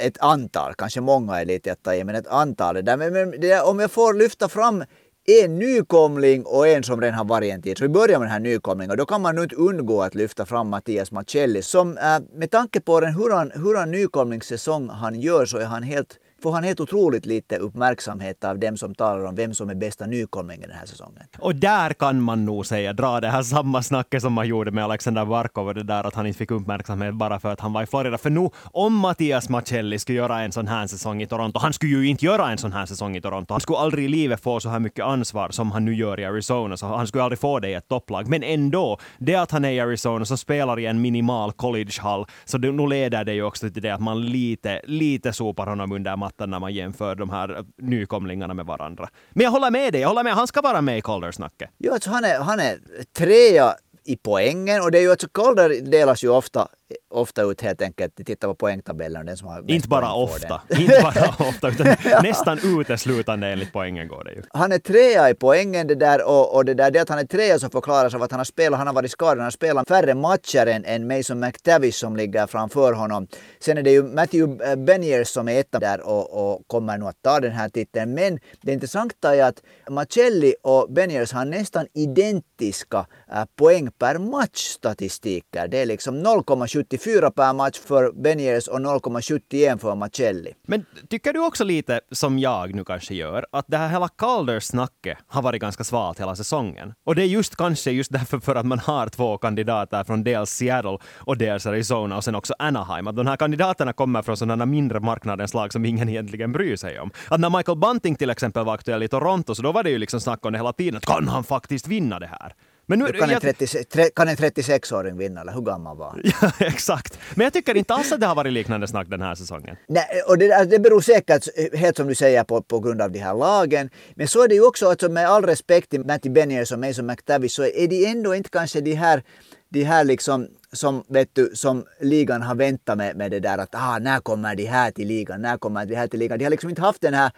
Ett 0.02 0.18
antal, 0.20 0.74
kanske 0.74 1.02
många 1.02 1.42
är 1.42 1.46
lite 1.46 1.72
att 1.72 1.84
ta 1.84 1.96
i, 1.96 2.04
men 2.04 2.16
ett 2.16 2.28
antal. 2.28 2.76
Det 2.76 2.82
där. 2.82 2.98
Men, 2.98 3.14
men 3.14 3.32
det 3.32 3.62
om 3.62 3.80
jag 3.80 3.92
får 3.92 4.14
lyfta 4.14 4.50
fram 4.50 4.84
en 5.30 5.60
nykomling 5.60 6.44
och 6.46 6.68
en 6.68 6.84
som 6.84 7.02
redan 7.02 7.18
har 7.18 7.26
varit 7.26 7.54
en 7.54 7.62
tid. 7.62 7.78
Så 7.78 7.84
vi 7.84 7.90
börjar 7.90 8.20
med 8.20 8.26
den 8.26 8.32
här 8.32 8.40
nykomlingen 8.40 8.92
och 8.92 8.98
då 8.98 9.06
kan 9.06 9.22
man 9.22 9.36
nu 9.36 9.44
inte 9.44 9.56
undgå 9.56 10.02
att 10.02 10.16
lyfta 10.16 10.46
fram 10.46 10.70
Mattias 10.70 11.12
Macelli 11.12 11.62
som 11.62 11.98
äh, 11.98 12.20
med 12.34 12.52
tanke 12.52 12.82
på 12.82 13.00
den 13.00 13.14
hur 13.14 13.30
han, 13.30 13.52
hur 13.52 13.76
han 13.76 13.92
nykomlingssäsong 13.92 14.90
han 14.90 15.20
gör 15.20 15.46
så 15.46 15.58
är 15.58 15.66
han 15.66 15.84
helt 15.84 16.18
får 16.42 16.52
han 16.52 16.64
helt 16.64 16.80
otroligt 16.80 17.26
lite 17.26 17.58
uppmärksamhet 17.58 18.44
av 18.44 18.60
dem 18.60 18.78
som 18.78 18.96
talar 18.96 19.26
om 19.26 19.36
vem 19.36 19.54
som 19.54 19.70
är 19.70 19.76
bästa 19.76 20.06
nykomlingen 20.06 20.70
den 20.70 20.78
här 20.78 20.86
säsongen. 20.86 21.24
Och 21.40 21.56
där 21.56 21.94
kan 21.94 22.22
man 22.22 22.46
nog 22.46 22.66
säga, 22.66 22.94
dra 22.94 23.20
det 23.20 23.28
här 23.28 23.44
samma 23.44 23.84
snacket 23.84 24.22
som 24.22 24.34
man 24.34 24.48
gjorde 24.48 24.72
med 24.72 24.84
Alexander 24.84 25.26
Barkov 25.26 25.68
och 25.68 25.76
det 25.76 25.84
där 25.84 26.04
att 26.04 26.16
han 26.16 26.28
inte 26.28 26.38
fick 26.38 26.52
uppmärksamhet 26.52 27.14
bara 27.14 27.40
för 27.40 27.54
att 27.54 27.60
han 27.60 27.74
var 27.74 27.84
i 27.84 27.86
Florida. 27.86 28.18
För 28.18 28.30
nu, 28.30 28.50
om 28.64 28.96
Mattias 28.96 29.50
Macelli 29.50 30.00
skulle 30.00 30.18
göra 30.18 30.42
en 30.42 30.52
sån 30.52 30.68
här 30.68 30.88
säsong 30.88 31.22
i 31.22 31.28
Toronto, 31.28 31.60
han 31.60 31.74
skulle 31.74 31.92
ju 31.92 32.08
inte 32.08 32.26
göra 32.26 32.52
en 32.52 32.58
sån 32.58 32.74
här 32.74 32.86
säsong 32.86 33.18
i 33.18 33.22
Toronto. 33.22 33.54
Han 33.54 33.62
skulle 33.62 33.80
aldrig 33.80 34.06
i 34.06 34.08
livet 34.08 34.42
få 34.42 34.60
så 34.60 34.70
här 34.70 34.80
mycket 34.80 35.06
ansvar 35.06 35.50
som 35.50 35.72
han 35.72 35.86
nu 35.86 35.96
gör 35.96 36.20
i 36.20 36.26
Arizona, 36.26 36.78
så 36.78 36.86
han 36.86 37.08
skulle 37.08 37.24
aldrig 37.24 37.40
få 37.40 37.60
det 37.60 37.70
i 37.70 37.74
ett 37.74 37.88
topplag. 37.88 38.28
Men 38.28 38.44
ändå, 38.44 38.98
det 39.18 39.36
att 39.36 39.52
han 39.52 39.66
är 39.66 39.72
i 39.72 39.80
Arizona 39.80 40.26
som 40.26 40.38
spelar 40.38 40.80
i 40.80 40.86
en 40.86 41.02
minimal 41.02 41.52
collegehall, 41.52 42.26
så 42.46 42.58
det, 42.58 42.72
nu 42.72 42.88
leder 42.88 43.26
det 43.26 43.34
ju 43.34 43.44
också 43.44 43.70
till 43.70 43.82
det 43.82 43.90
att 43.90 44.02
man 44.02 44.22
lite, 44.22 44.82
lite 44.84 45.34
sopar 45.34 45.68
honom 45.68 45.92
under 45.92 46.16
mattan 46.16 46.29
när 46.38 46.60
man 46.60 46.74
jämför 46.74 47.16
de 47.16 47.30
här 47.30 47.66
nykomlingarna 47.78 48.54
med 48.54 48.66
varandra. 48.66 49.10
Men 49.30 49.44
jag 49.44 49.52
håller 49.52 49.72
med 49.72 49.94
dig, 49.94 50.02
jag 50.02 50.08
håller 50.08 50.24
med. 50.24 50.34
Han 50.34 50.48
ska 50.48 50.62
vara 50.62 50.82
med 50.82 50.98
i 50.98 51.02
Calder-snacket. 51.02 51.70
Jo, 51.78 51.94
alltså 51.94 52.10
han, 52.10 52.24
är, 52.26 52.40
han 52.40 52.60
är 52.60 52.80
trea 53.18 53.76
i 54.06 54.16
poängen 54.16 54.82
och 54.82 54.92
det 54.92 54.98
är 54.98 55.02
ju 55.02 55.12
alltså 55.12 55.28
Calder 55.30 55.70
delas 55.70 56.24
ju 56.24 56.30
ofta 56.30 56.68
ofta 57.10 57.42
ut 57.42 57.62
helt 57.62 57.82
enkelt. 57.82 58.26
Titta 58.26 58.48
på 58.48 58.56
poängtabellen. 58.56 59.26
Den 59.26 59.38
som 59.38 59.48
har 59.48 59.72
inte 59.72 59.88
bara 59.88 60.14
ofta, 60.14 60.62
inte 60.70 61.00
bara 61.02 61.30
ofta, 61.50 61.70
utan 61.70 61.88
nästan 62.24 62.60
uteslutande 62.64 63.48
enligt 63.48 63.74
poängen 63.74 64.08
går 64.08 64.24
det 64.24 64.32
ju. 64.32 64.44
Han 64.50 64.72
är 64.72 64.80
trea 64.80 65.30
i 65.30 65.34
poängen 65.34 65.88
det 65.88 65.96
där 65.96 66.28
och, 66.28 66.56
och 66.56 66.66
det 66.66 66.74
där 66.74 66.92
det 66.92 67.00
att 67.00 67.10
han 67.10 67.20
är 67.20 67.24
trea 67.24 67.60
som 67.60 67.70
förklaras 67.70 68.14
av 68.14 68.24
att 68.24 68.32
han 68.32 68.40
har 68.40 68.46
spelat, 68.46 68.78
han 68.78 68.88
har 68.88 68.94
varit 68.94 69.12
skadad, 69.12 69.38
han 69.38 69.44
har 69.44 69.52
spelat 69.52 69.88
färre 69.88 70.14
matcher 70.14 70.66
än, 70.66 70.86
än 70.86 71.08
Mason 71.08 71.40
McTavish 71.40 72.00
som 72.00 72.16
ligger 72.16 72.48
framför 72.48 72.94
honom. 72.94 73.28
Sen 73.60 73.78
är 73.78 73.82
det 73.82 73.92
ju 73.92 74.04
Matthew 74.04 74.76
Beniers 74.76 75.28
som 75.28 75.48
är 75.48 75.60
etta 75.60 75.80
där 75.80 76.02
och, 76.08 76.54
och 76.54 76.68
kommer 76.68 76.98
nog 76.98 77.10
att 77.10 77.22
ta 77.22 77.40
den 77.40 77.52
här 77.52 77.70
titeln. 77.70 78.14
Men 78.14 78.40
det 78.62 78.74
intressanta 78.74 79.36
är 79.36 79.44
att 79.44 79.64
Macelli 79.90 80.56
och 80.64 80.88
Beniers 80.90 81.34
har 81.34 81.46
nästan 81.46 81.88
identiska 81.94 83.06
äh, 83.32 83.46
poäng 83.56 83.92
per 83.92 84.18
match-statistiker. 84.18 85.68
Det 85.68 85.78
är 85.78 85.86
liksom 85.86 86.26
0,7 86.26 86.79
0,74 86.84 87.32
per 87.32 87.54
match 87.54 87.80
för 87.80 88.12
Beniers 88.12 88.68
och 88.68 88.80
0,71 88.80 89.78
för 89.78 89.96
Macelli. 89.96 90.54
Men 90.68 90.86
tycker 91.10 91.34
du 91.34 91.40
också 91.40 91.64
lite, 91.64 92.02
som 92.12 92.40
jag 92.40 92.76
nu 92.76 92.84
kanske 92.84 93.14
gör, 93.14 93.46
att 93.52 93.66
det 93.68 93.78
här 93.78 93.90
hela 93.90 94.08
Calder-snacket 94.08 95.18
har 95.28 95.42
varit 95.42 95.62
ganska 95.62 95.84
svalt 95.84 96.20
hela 96.20 96.36
säsongen? 96.36 96.94
Och 97.04 97.16
det 97.16 97.22
är 97.22 97.26
just 97.26 97.56
kanske 97.56 97.92
just 97.92 98.12
därför 98.12 98.40
för 98.40 98.56
att 98.56 98.66
man 98.66 98.80
har 98.80 99.08
två 99.08 99.38
kandidater 99.38 100.04
från 100.04 100.24
dels 100.24 100.50
Seattle 100.50 100.98
och 101.16 101.38
dels 101.38 101.66
Arizona 101.66 102.18
och 102.18 102.24
sen 102.24 102.36
också 102.36 102.54
Anaheim. 102.60 103.08
Att 103.08 103.16
de 103.16 103.28
här 103.28 103.38
kandidaterna 103.38 103.94
kommer 103.94 104.22
från 104.22 104.38
sådana 104.38 104.66
mindre 104.66 105.00
marknadens 105.00 105.54
lag 105.54 105.74
som 105.74 105.86
ingen 105.86 106.10
egentligen 106.10 106.52
bryr 106.52 106.76
sig 106.76 107.00
om. 107.00 107.12
Att 107.28 107.40
när 107.40 107.58
Michael 107.58 107.78
Bunting 107.78 108.16
till 108.16 108.30
exempel 108.30 108.66
var 108.66 108.74
aktuell 108.74 109.04
i 109.04 109.08
Toronto 109.08 109.56
så 109.56 109.62
då 109.62 109.72
var 109.72 109.84
det 109.84 109.90
ju 109.90 109.98
liksom 109.98 110.22
snack 110.22 110.46
om 110.46 110.52
det 110.52 110.60
hela 110.60 110.74
tiden. 110.74 110.98
Att 110.98 111.06
kan 111.06 111.28
han 111.28 111.44
faktiskt 111.44 111.88
vinna 111.88 112.20
det 112.20 112.28
här? 112.28 112.54
Men 112.90 113.00
nu, 113.00 113.12
kan, 113.12 113.30
en 113.30 113.40
36, 113.40 113.86
kan 114.16 114.28
en 114.28 114.36
36-åring 114.36 115.18
vinna, 115.18 115.42
eller 115.42 115.54
hur 115.54 115.62
gammal 115.62 115.98
var? 115.98 116.22
Ja, 116.42 116.52
exakt. 116.60 117.20
Men 117.36 117.44
jag 117.44 117.54
tycker 117.54 117.78
inte 117.78 117.94
alls 117.94 118.12
att 118.12 118.20
det 118.20 118.26
har 118.26 118.36
varit 118.36 118.54
liknande 118.54 118.88
snack 118.88 119.08
den 119.10 119.22
här 119.22 119.36
säsongen. 119.36 119.76
Nej, 119.88 120.22
och 120.28 120.38
det, 120.38 120.66
det 120.66 120.80
beror 120.80 121.02
säkert, 121.02 121.48
helt 121.74 121.98
som 121.98 122.08
du 122.08 122.16
säger, 122.16 122.44
på, 122.44 122.62
på 122.62 122.80
grund 122.80 123.02
av 123.02 123.12
de 123.12 123.20
här 123.20 123.34
lagen. 123.34 123.90
Men 124.16 124.28
så 124.28 124.44
är 124.44 124.48
det 124.48 124.56
ju 124.56 124.66
också, 124.68 124.90
alltså 124.90 125.10
med 125.10 125.30
all 125.30 125.46
respekt 125.46 125.90
till 125.90 126.06
Matty 126.06 126.30
Beniers 126.30 126.72
och 126.72 126.80
Mason 126.80 127.06
McTavish, 127.06 127.52
så 127.52 127.64
är 127.64 127.88
de 127.88 128.06
ändå 128.06 128.36
inte 128.36 128.50
kanske 128.50 128.82
de 128.82 128.94
här, 128.94 129.24
de 129.70 129.84
här 129.84 130.04
liksom 130.04 130.48
som, 130.72 131.04
vet 131.08 131.30
du, 131.34 131.52
som 131.54 131.86
ligan 132.02 132.42
har 132.42 132.56
väntat 132.56 132.98
med, 132.98 133.16
med 133.16 133.32
det 133.32 133.40
där 133.40 133.58
att 133.58 133.70
ah, 133.72 134.00
när 134.00 134.20
kommer 134.20 134.56
de 134.56 134.66
här 134.66 134.92
till 134.92 135.08
ligan, 135.08 135.42
när 135.42 135.58
kommer 135.58 135.86
de 135.86 135.96
här 135.96 136.08
till 136.08 136.20
ligan. 136.20 136.38
De 136.38 136.46
har 136.46 136.52
liksom 136.52 136.70
inte 136.70 136.82
haft 136.82 137.02
den 137.02 137.14
här 137.14 137.32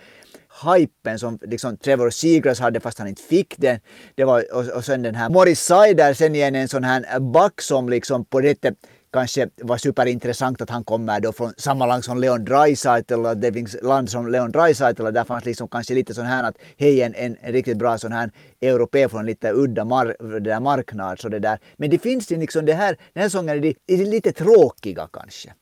hypen 0.66 1.20
som 1.20 1.40
liksom 1.42 1.78
Trevor 1.78 2.10
Seagrass 2.10 2.60
hade 2.60 2.80
fast 2.80 3.00
han 3.00 3.08
inte 3.08 3.22
fick 3.22 3.54
den. 3.58 3.80
Det 4.16 4.24
var, 4.24 4.46
och, 4.54 4.68
och 4.68 4.86
sen 4.86 5.02
den 5.02 5.16
här 5.16 5.30
Morris 5.30 5.60
Seider, 5.60 6.14
sen 6.14 6.36
igen 6.36 6.56
en 6.56 6.68
sån 6.68 6.84
här 6.84 7.20
back 7.20 7.62
som 7.62 7.90
liksom 7.90 8.26
på 8.26 8.42
det 8.42 8.64
kanske 9.14 9.50
var 9.62 9.78
superintressant 9.78 10.62
att 10.62 10.70
han 10.70 10.84
kommer 10.84 11.20
då 11.20 11.32
från 11.34 11.54
samma 11.58 11.86
land 11.86 12.04
som 12.04 12.20
Leon 12.20 12.46
Draisaitl, 12.46 13.24
det 13.36 13.54
finns 13.54 13.78
land 13.82 14.10
som 14.10 14.28
Leon 14.28 14.52
Draisaitl, 14.52 15.04
där 15.04 15.24
fanns 15.24 15.46
liksom 15.46 15.68
kanske 15.68 15.94
lite 15.94 16.14
sån 16.14 16.26
här 16.26 16.44
att 16.44 16.58
hej 16.78 17.02
en, 17.02 17.16
en, 17.16 17.38
riktigt 17.44 17.78
bra 17.78 17.98
sån 17.98 18.12
här 18.12 18.32
europé 18.62 19.10
från 19.10 19.26
lite 19.26 19.52
udda 19.52 19.86
mar, 19.86 20.40
där 20.40 20.60
marknad. 20.60 21.20
Så 21.20 21.30
det 21.30 21.40
där. 21.40 21.60
Men 21.78 21.90
det 21.90 22.00
finns 22.00 22.32
ju 22.32 22.38
liksom 22.38 22.66
det 22.66 22.74
här, 22.74 22.98
den 23.14 23.22
här 23.22 23.30
säsongen 23.30 23.58
är, 23.58 23.60
de, 23.60 23.76
är 23.88 24.06
lite 24.06 24.32
tråkiga 24.32 25.08
kanske. 25.14 25.54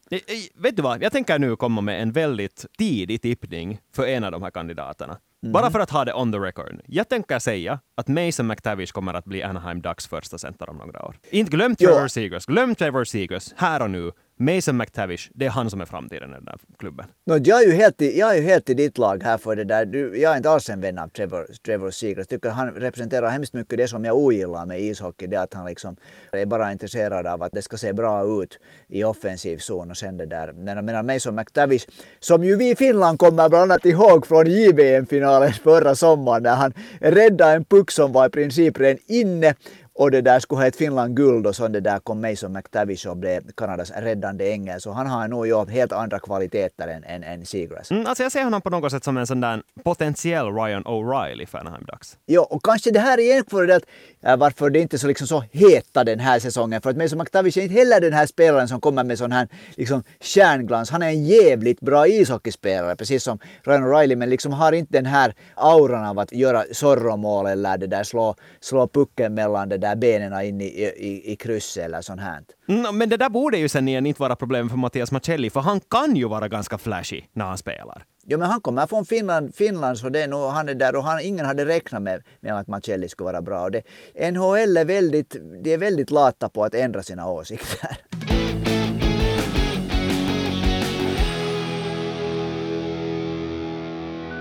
Vet 0.55 0.75
du 0.75 0.81
vad, 0.81 1.03
jag 1.03 1.11
tänker 1.11 1.39
nu 1.39 1.55
komma 1.55 1.81
med 1.81 2.01
en 2.01 2.11
väldigt 2.11 2.65
tidig 2.77 3.21
tippning 3.21 3.79
för 3.95 4.07
en 4.07 4.23
av 4.23 4.31
de 4.31 4.43
här 4.43 4.51
kandidaterna. 4.51 5.17
Mm. 5.43 5.53
Bara 5.53 5.71
för 5.71 5.79
att 5.79 5.89
ha 5.89 6.05
det 6.05 6.13
on 6.13 6.31
the 6.31 6.37
record. 6.37 6.81
Jag 6.85 7.09
tänker 7.09 7.39
säga 7.39 7.79
att 7.97 8.07
Mason 8.07 8.47
McTavish 8.47 8.91
kommer 8.91 9.13
att 9.13 9.25
bli 9.25 9.43
Anaheim 9.43 9.81
Ducks 9.81 10.07
första 10.07 10.37
center 10.37 10.69
om 10.69 10.77
några 10.77 11.05
år. 11.05 11.15
Inte 11.29 11.51
glöm 11.51 11.75
Trevor 11.75 12.07
Seagrass, 12.07 12.45
glöm 12.45 12.75
Trevor 12.75 13.03
Seagrass 13.03 13.53
här 13.57 13.81
och 13.81 13.91
nu. 13.91 14.11
Mason 14.41 14.77
McTavish, 14.77 15.29
det 15.33 15.45
är 15.45 15.49
han 15.49 15.69
som 15.69 15.81
är 15.81 15.85
framtiden 15.85 16.29
i 16.29 16.33
den 16.33 16.45
där 16.45 16.57
klubben. 16.77 17.05
No, 17.25 17.37
jag, 17.37 17.63
är 17.63 17.67
ju 17.67 17.73
helt 17.73 18.01
i, 18.01 18.19
jag 18.19 18.31
är 18.31 18.35
ju 18.35 18.41
helt 18.41 18.69
i 18.69 18.73
ditt 18.73 18.97
lag 18.97 19.23
här 19.23 19.37
för 19.37 19.55
det 19.55 19.63
där. 19.63 19.85
Du, 19.85 20.19
jag 20.19 20.33
är 20.33 20.37
inte 20.37 20.49
alls 20.49 20.69
en 20.69 20.81
vän 20.81 20.99
av 20.99 21.07
Trevor, 21.07 21.47
Trevor 21.65 21.91
Seagrass. 21.91 22.17
Jag 22.17 22.29
tycker 22.29 22.49
han 22.49 22.71
representerar 22.71 23.29
hemskt 23.29 23.53
mycket 23.53 23.77
det 23.77 23.87
som 23.87 24.05
jag 24.05 24.17
ogillar 24.17 24.65
med 24.65 24.81
ishockey. 24.81 25.27
Det 25.27 25.35
är 25.35 25.43
att 25.43 25.53
han 25.53 25.65
liksom 25.65 25.95
är 26.31 26.45
bara 26.45 26.71
intresserad 26.71 27.27
av 27.27 27.43
att 27.43 27.51
det 27.51 27.61
ska 27.61 27.77
se 27.77 27.93
bra 27.93 28.43
ut 28.43 28.59
i 28.87 29.03
offensiv 29.03 29.57
zon 29.57 29.91
och 29.91 29.97
sen 29.97 30.17
det 30.17 30.25
där. 30.25 30.51
Men 30.51 30.85
menar 30.85 31.03
Mason 31.03 31.35
McTavish, 31.35 31.87
som 32.19 32.43
ju 32.43 32.55
vi 32.55 32.69
i 32.69 32.75
Finland 32.75 33.19
kommer 33.19 33.49
bland 33.49 33.71
annat 33.71 33.85
ihåg 33.85 34.27
från 34.27 34.47
JVM-finalen 34.47 35.53
förra 35.53 35.95
sommaren 35.95 36.43
när 36.43 36.55
han 36.55 36.73
räddade 36.99 37.51
en 37.51 37.65
puck 37.65 37.91
som 37.91 38.11
var 38.11 38.27
i 38.27 38.29
princip 38.29 38.79
redan 38.79 38.97
inne 39.07 39.55
och 39.99 40.11
det 40.11 40.21
där 40.21 40.39
skulle 40.39 40.61
ha 40.61 40.67
ett 40.67 40.75
Finland 40.75 41.15
guld 41.15 41.47
och 41.47 41.55
så 41.55 41.67
det 41.67 41.79
där 41.79 41.99
kom 41.99 42.21
Mason 42.21 42.53
McTavish 42.53 43.07
och 43.07 43.17
blev 43.17 43.51
Kanadas 43.51 43.91
räddande 43.91 44.51
ängel. 44.51 44.81
Så 44.81 44.91
han 44.91 45.07
har 45.07 45.27
nog 45.27 45.47
ju 45.47 45.65
helt 45.65 45.91
andra 45.91 46.19
kvaliteter 46.19 46.87
än, 46.87 47.03
än, 47.03 47.23
än 47.23 47.45
Seagrass. 47.45 47.91
Mm, 47.91 48.05
alltså 48.07 48.23
jag 48.23 48.31
ser 48.31 48.43
honom 48.43 48.61
på 48.61 48.69
något 48.69 48.91
sätt 48.91 49.03
som 49.03 49.17
en 49.17 49.27
sån 49.27 49.41
där 49.41 49.61
potentiell 49.83 50.45
Ryan 50.45 50.83
O'Reilly 50.83 51.45
för 51.45 51.57
Anaheim-dags. 51.57 52.17
Jo, 52.27 52.41
och 52.41 52.63
kanske 52.63 52.91
det 52.91 52.99
här 52.99 53.17
är 53.17 53.21
igen 53.21 53.43
för 53.49 53.67
det 53.67 53.75
att 53.75 53.83
äh, 54.23 54.37
varför 54.37 54.69
det 54.69 54.79
inte 54.79 54.95
är 54.95 54.97
så, 54.97 55.07
liksom, 55.07 55.27
så 55.27 55.43
heta 55.51 56.03
den 56.03 56.19
här 56.19 56.39
säsongen. 56.39 56.81
För 56.81 56.89
att 56.89 56.97
Mason 56.97 57.19
McTavish 57.19 57.57
är 57.57 57.61
inte 57.61 57.75
heller 57.75 58.01
den 58.01 58.13
här 58.13 58.25
spelaren 58.25 58.67
som 58.67 58.81
kommer 58.81 59.03
med 59.03 59.17
sån 59.17 59.31
här 59.31 59.47
liksom, 59.75 60.03
kärnglans. 60.19 60.89
Han 60.89 61.01
är 61.01 61.07
en 61.07 61.25
jävligt 61.25 61.79
bra 61.79 62.07
ishockeyspelare, 62.07 62.95
precis 62.95 63.23
som 63.23 63.39
Ryan 63.63 63.83
O'Reilly, 63.83 64.15
men 64.15 64.29
liksom 64.29 64.53
har 64.53 64.71
inte 64.71 64.93
den 64.93 65.05
här 65.05 65.33
auran 65.55 66.05
av 66.05 66.19
att 66.19 66.31
göra 66.31 66.63
Zorro-mål 66.71 67.45
eller 67.45 67.77
det 67.77 67.87
där 67.87 68.03
slå, 68.03 68.35
slå 68.59 68.87
pucken 68.87 69.33
mellan 69.33 69.69
det 69.69 69.77
där 69.77 69.88
där 69.89 69.95
benen 69.95 70.45
in 70.45 70.61
i, 70.61 70.65
i, 70.65 71.31
i 71.31 71.35
krysset 71.35 71.85
eller 71.85 72.01
sånt 72.01 72.21
här. 72.21 72.43
Mm, 72.67 72.97
men 72.97 73.09
det 73.09 73.17
där 73.17 73.29
borde 73.29 73.57
ju 73.57 73.69
sen 73.69 73.87
igen 73.87 74.05
inte 74.05 74.21
vara 74.21 74.35
problem 74.35 74.69
för 74.69 74.77
Mattias 74.77 75.11
Marcelli, 75.11 75.49
för 75.49 75.59
han 75.59 75.79
kan 75.79 76.15
ju 76.15 76.27
vara 76.27 76.47
ganska 76.47 76.77
flashy 76.77 77.21
när 77.33 77.45
han 77.45 77.57
spelar. 77.57 78.05
Jo, 78.27 78.39
men 78.39 78.49
han 78.49 78.61
kommer 78.61 78.87
från 78.87 79.05
Finland, 79.05 79.55
Finland 79.55 79.97
så 79.97 80.09
det 80.09 80.23
är 80.23 80.27
nog, 80.27 80.49
han 80.49 80.69
är 80.69 80.73
där 80.73 80.95
och 80.95 81.03
han, 81.03 81.19
ingen 81.21 81.45
hade 81.45 81.65
räknat 81.65 82.01
med, 82.01 82.23
med 82.39 82.59
att 82.59 82.67
Marcelli 82.67 83.09
skulle 83.09 83.25
vara 83.25 83.41
bra. 83.41 83.63
Och 83.63 83.71
det, 83.71 83.83
NHL 84.31 84.77
är 84.77 84.85
väldigt, 84.85 85.35
de 85.63 85.73
är 85.73 85.77
väldigt 85.77 86.11
lata 86.11 86.49
på 86.49 86.63
att 86.63 86.73
ändra 86.73 87.03
sina 87.03 87.29
åsikter. 87.29 87.97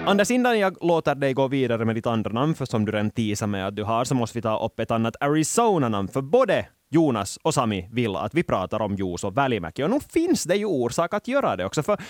Anders, 0.09 0.31
innan 0.31 0.59
jag 0.59 0.77
låter 0.81 1.15
dig 1.15 1.35
gå 1.35 1.49
vidare 1.49 1.85
med 1.85 1.95
ditt 1.95 2.07
andra 2.07 2.33
namn, 2.33 2.55
för 2.55 2.65
som 2.65 2.85
du 2.85 2.93
redan 2.93 3.11
teasade 3.11 3.50
med 3.50 3.67
att 3.67 3.77
du 3.77 3.85
har, 3.85 4.05
så 4.05 4.15
måste 4.15 4.38
vi 4.38 4.43
ta 4.43 4.65
upp 4.65 4.81
ett 4.81 4.91
annat 4.91 5.17
Arizona-namn, 5.21 6.09
för 6.09 6.21
både 6.23 6.67
Jonas 6.90 7.38
och 7.42 7.54
Sami 7.54 7.88
vill 7.92 8.16
att 8.16 8.35
vi 8.35 8.42
pratar 8.42 8.83
om 8.83 8.95
Juuso 8.95 9.30
Välimäki. 9.30 9.83
Och 9.83 9.90
nu 9.90 10.00
finns 10.00 10.45
det 10.45 10.57
ju 10.57 10.64
orsak 10.64 11.14
att 11.14 11.28
göra 11.28 11.57
det 11.57 11.64
också, 11.64 11.83
för 11.83 12.00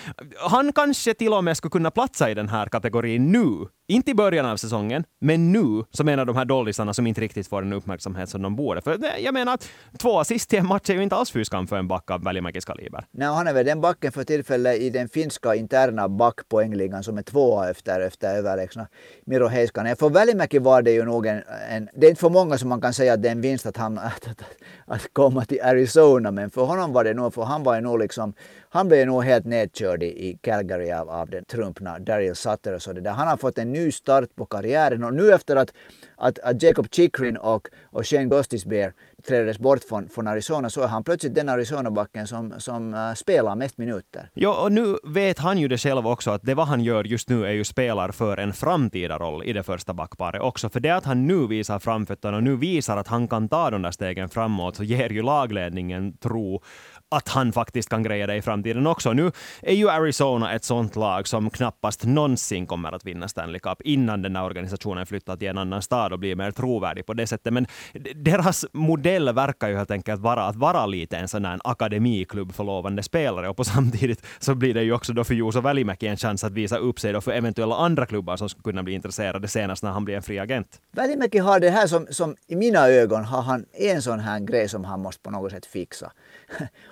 han 0.49 0.73
kanske 0.73 1.13
till 1.13 1.33
och 1.33 1.43
med 1.43 1.57
skulle 1.57 1.71
kunna 1.71 1.91
platsa 1.91 2.29
i 2.29 2.33
den 2.33 2.49
här 2.49 2.65
kategorin 2.65 3.31
nu. 3.31 3.67
Inte 3.87 4.11
i 4.11 4.15
början 4.15 4.45
av 4.45 4.57
säsongen, 4.57 5.03
men 5.21 5.51
nu 5.51 5.83
som 5.91 6.07
en 6.07 6.19
av 6.19 6.25
de 6.25 6.35
här 6.35 6.45
dollisarna 6.45 6.93
som 6.93 7.07
inte 7.07 7.21
riktigt 7.21 7.47
får 7.47 7.61
den 7.61 7.73
uppmärksamhet 7.73 8.29
som 8.29 8.41
de 8.41 8.55
borde. 8.55 8.81
För 8.81 8.97
jag 9.19 9.33
menar 9.33 9.53
att 9.53 9.69
två 9.97 10.19
assist 10.19 10.53
i 10.53 10.57
en 10.57 10.65
match 10.67 10.89
är 10.89 10.93
ju 10.93 11.03
inte 11.03 11.15
alls 11.15 11.31
fy 11.31 11.45
för 11.45 11.75
en 11.75 11.87
back 11.87 12.11
av 12.11 12.23
Välimäkis 12.23 12.65
kaliber. 12.65 13.05
Nej, 13.11 13.27
han 13.27 13.47
är 13.47 13.53
väl 13.53 13.65
den 13.65 13.81
backen 13.81 14.11
för 14.11 14.23
tillfället 14.23 14.77
i 14.77 14.89
den 14.89 15.09
finska 15.09 15.55
interna 15.55 16.09
backpoängligan 16.09 17.03
som 17.03 17.17
är 17.17 17.21
tvåa 17.21 17.69
efter, 17.69 17.99
efter 18.01 18.35
överlägsna 18.37 18.87
Miro 19.25 19.47
Heiskanen. 19.47 19.95
För 19.95 20.09
Välimäki 20.09 20.59
var 20.59 20.81
det 20.81 20.91
ju 20.91 21.05
nog 21.05 21.25
en, 21.25 21.43
en, 21.69 21.89
Det 21.95 22.05
är 22.05 22.09
inte 22.09 22.21
för 22.21 22.29
många 22.29 22.57
som 22.57 22.69
man 22.69 22.81
kan 22.81 22.93
säga 22.93 23.13
att 23.13 23.21
det 23.21 23.27
är 23.29 23.31
en 23.31 23.41
vinst 23.41 23.65
att, 23.65 23.77
han, 23.77 23.97
att, 23.97 24.27
att, 24.27 24.43
att 24.85 25.13
komma 25.13 25.45
till 25.45 25.61
Arizona, 25.61 26.31
men 26.31 26.49
för 26.49 26.61
honom 26.65 26.93
var 26.93 27.03
det 27.03 27.13
nog, 27.13 27.33
för 27.33 27.43
han 27.43 27.63
var 27.63 27.75
ju 27.75 27.81
nog 27.81 27.99
liksom 27.99 28.33
han 28.71 28.87
blev 28.87 29.07
nog 29.07 29.23
helt 29.23 29.45
nedkörd 29.45 30.03
i 30.03 30.37
Calgary 30.41 30.91
av, 30.91 31.09
av 31.09 31.29
den 31.29 31.45
trumpna 31.45 31.99
Daryl 31.99 32.35
Sutter 32.35 32.73
och 32.73 32.81
så 32.81 32.93
det 32.93 33.01
där. 33.01 33.11
Han 33.11 33.27
har 33.27 33.37
fått 33.37 33.57
en 33.57 33.71
ny 33.71 33.91
start 33.91 34.35
på 34.35 34.45
karriären 34.45 35.03
och 35.03 35.13
nu 35.13 35.33
efter 35.33 35.55
att, 35.55 35.73
att, 36.15 36.39
att 36.39 36.63
Jacob 36.63 36.87
Chikrin 36.91 37.37
och, 37.37 37.67
och 37.83 38.07
Shane 38.07 38.25
Gostisbehere 38.25 38.93
träddes 39.27 39.59
bort 39.59 39.83
från, 39.83 40.09
från 40.09 40.27
Arizona 40.27 40.69
så 40.69 40.81
är 40.81 40.87
han 40.87 41.03
plötsligt 41.03 41.35
den 41.35 41.49
Arizona-backen 41.49 42.27
som, 42.27 42.53
som 42.57 42.93
eh, 42.93 43.13
spelar 43.13 43.55
mest 43.55 43.77
minuter. 43.77 44.29
Ja, 44.33 44.63
och 44.63 44.71
nu 44.71 44.97
vet 45.03 45.39
han 45.39 45.57
ju 45.57 45.67
det 45.67 45.77
själv 45.77 46.07
också 46.07 46.31
att 46.31 46.41
det 46.43 46.55
vad 46.55 46.67
han 46.67 46.83
gör 46.83 47.03
just 47.03 47.29
nu 47.29 47.45
är 47.45 47.51
ju 47.51 47.63
spelar 47.63 48.11
för 48.11 48.37
en 48.37 48.53
framtida 48.53 49.17
roll 49.17 49.43
i 49.43 49.53
det 49.53 49.63
första 49.63 49.93
backparet 49.93 50.41
också. 50.41 50.69
För 50.69 50.79
det 50.79 50.89
att 50.89 51.05
han 51.05 51.27
nu 51.27 51.47
visar 51.47 51.79
framfötterna 51.79 52.37
och 52.37 52.43
nu 52.43 52.55
visar 52.55 52.97
att 52.97 53.07
han 53.07 53.27
kan 53.27 53.49
ta 53.49 53.69
de 53.69 53.81
där 53.81 53.91
stegen 53.91 54.29
framåt 54.29 54.75
så 54.75 54.83
ger 54.83 55.09
ju 55.09 55.21
lagledningen 55.21 56.17
tro 56.17 56.61
att 57.09 57.29
han 57.29 57.51
faktiskt 57.51 57.89
kan 57.89 58.03
greja 58.03 58.27
det 58.27 58.35
i 58.35 58.41
framtiden 58.41 58.87
också. 58.87 59.13
Nu 59.13 59.31
är 59.61 59.73
ju 59.73 59.89
Arizona 59.89 60.53
ett 60.53 60.63
sånt 60.63 60.95
lag 60.95 61.27
som 61.27 61.49
knappast 61.49 62.03
någonsin 62.03 62.67
kommer 62.67 62.91
att 62.91 63.05
vinna 63.05 63.27
Stanley 63.27 63.59
Cup 63.59 63.81
innan 63.81 64.21
den 64.21 64.35
här 64.35 64.43
organisationen 64.43 65.05
flyttar 65.05 65.37
till 65.37 65.47
en 65.47 65.57
annan 65.57 65.81
stad 65.81 66.13
och 66.13 66.19
blir 66.19 66.35
mer 66.35 66.51
trovärdig 66.51 67.05
på 67.05 67.13
det 67.13 67.27
sättet. 67.27 67.53
Men 67.53 67.67
deras 68.15 68.65
modell 68.73 69.33
verkar 69.33 69.69
ju 69.69 69.77
helt 69.77 69.91
enkelt 69.91 70.21
vara 70.21 70.43
att 70.43 70.55
vara 70.55 70.85
lite 70.85 71.17
en 71.17 71.27
sån 71.27 71.45
här 71.45 71.59
akademiklubb 71.63 72.53
för 72.53 72.63
lovande 72.63 73.03
spelare 73.03 73.49
och 73.49 73.57
på 73.57 73.63
samtidigt 73.75 74.25
så 74.39 74.55
blir 74.55 74.73
det 74.73 74.83
ju 74.83 74.93
också 74.93 75.13
då 75.13 75.23
för 75.23 75.33
Juuso 75.33 75.61
Välimäki 75.61 76.07
en 76.07 76.17
chans 76.17 76.43
att 76.43 76.53
visa 76.53 76.77
upp 76.77 76.99
sig 76.99 77.13
då 77.13 77.21
för 77.21 77.31
eventuella 77.31 77.75
andra 77.75 78.05
klubbar 78.05 78.37
som 78.37 78.49
skulle 78.49 78.63
kunna 78.63 78.83
bli 78.83 78.93
intresserade 78.93 79.47
senast 79.47 79.83
när 79.83 79.91
han 79.91 80.05
blir 80.05 80.15
en 80.15 80.21
fri 80.21 80.39
agent. 80.39 80.81
Välimäki 80.91 81.37
har 81.37 81.59
det 81.59 81.69
här 81.69 81.87
som, 81.87 82.07
som 82.09 82.35
i 82.47 82.55
mina 82.55 82.87
ögon 82.87 83.23
har 83.25 83.41
han 83.41 83.65
en 83.73 84.01
sån 84.01 84.19
här 84.19 84.39
grej 84.39 84.69
som 84.69 84.83
han 84.83 85.01
måste 85.01 85.21
på 85.21 85.31
något 85.31 85.51
sätt 85.51 85.65
fixa. 85.65 86.11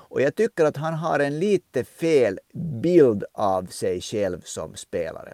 Och 0.09 0.21
jag 0.21 0.35
tycker 0.35 0.65
att 0.65 0.77
han 0.77 0.93
har 0.93 1.19
en 1.19 1.39
lite 1.39 1.83
fel 1.83 2.39
bild 2.81 3.23
av 3.33 3.65
sig 3.65 4.01
själv 4.01 4.41
som 4.43 4.75
spelare. 4.75 5.33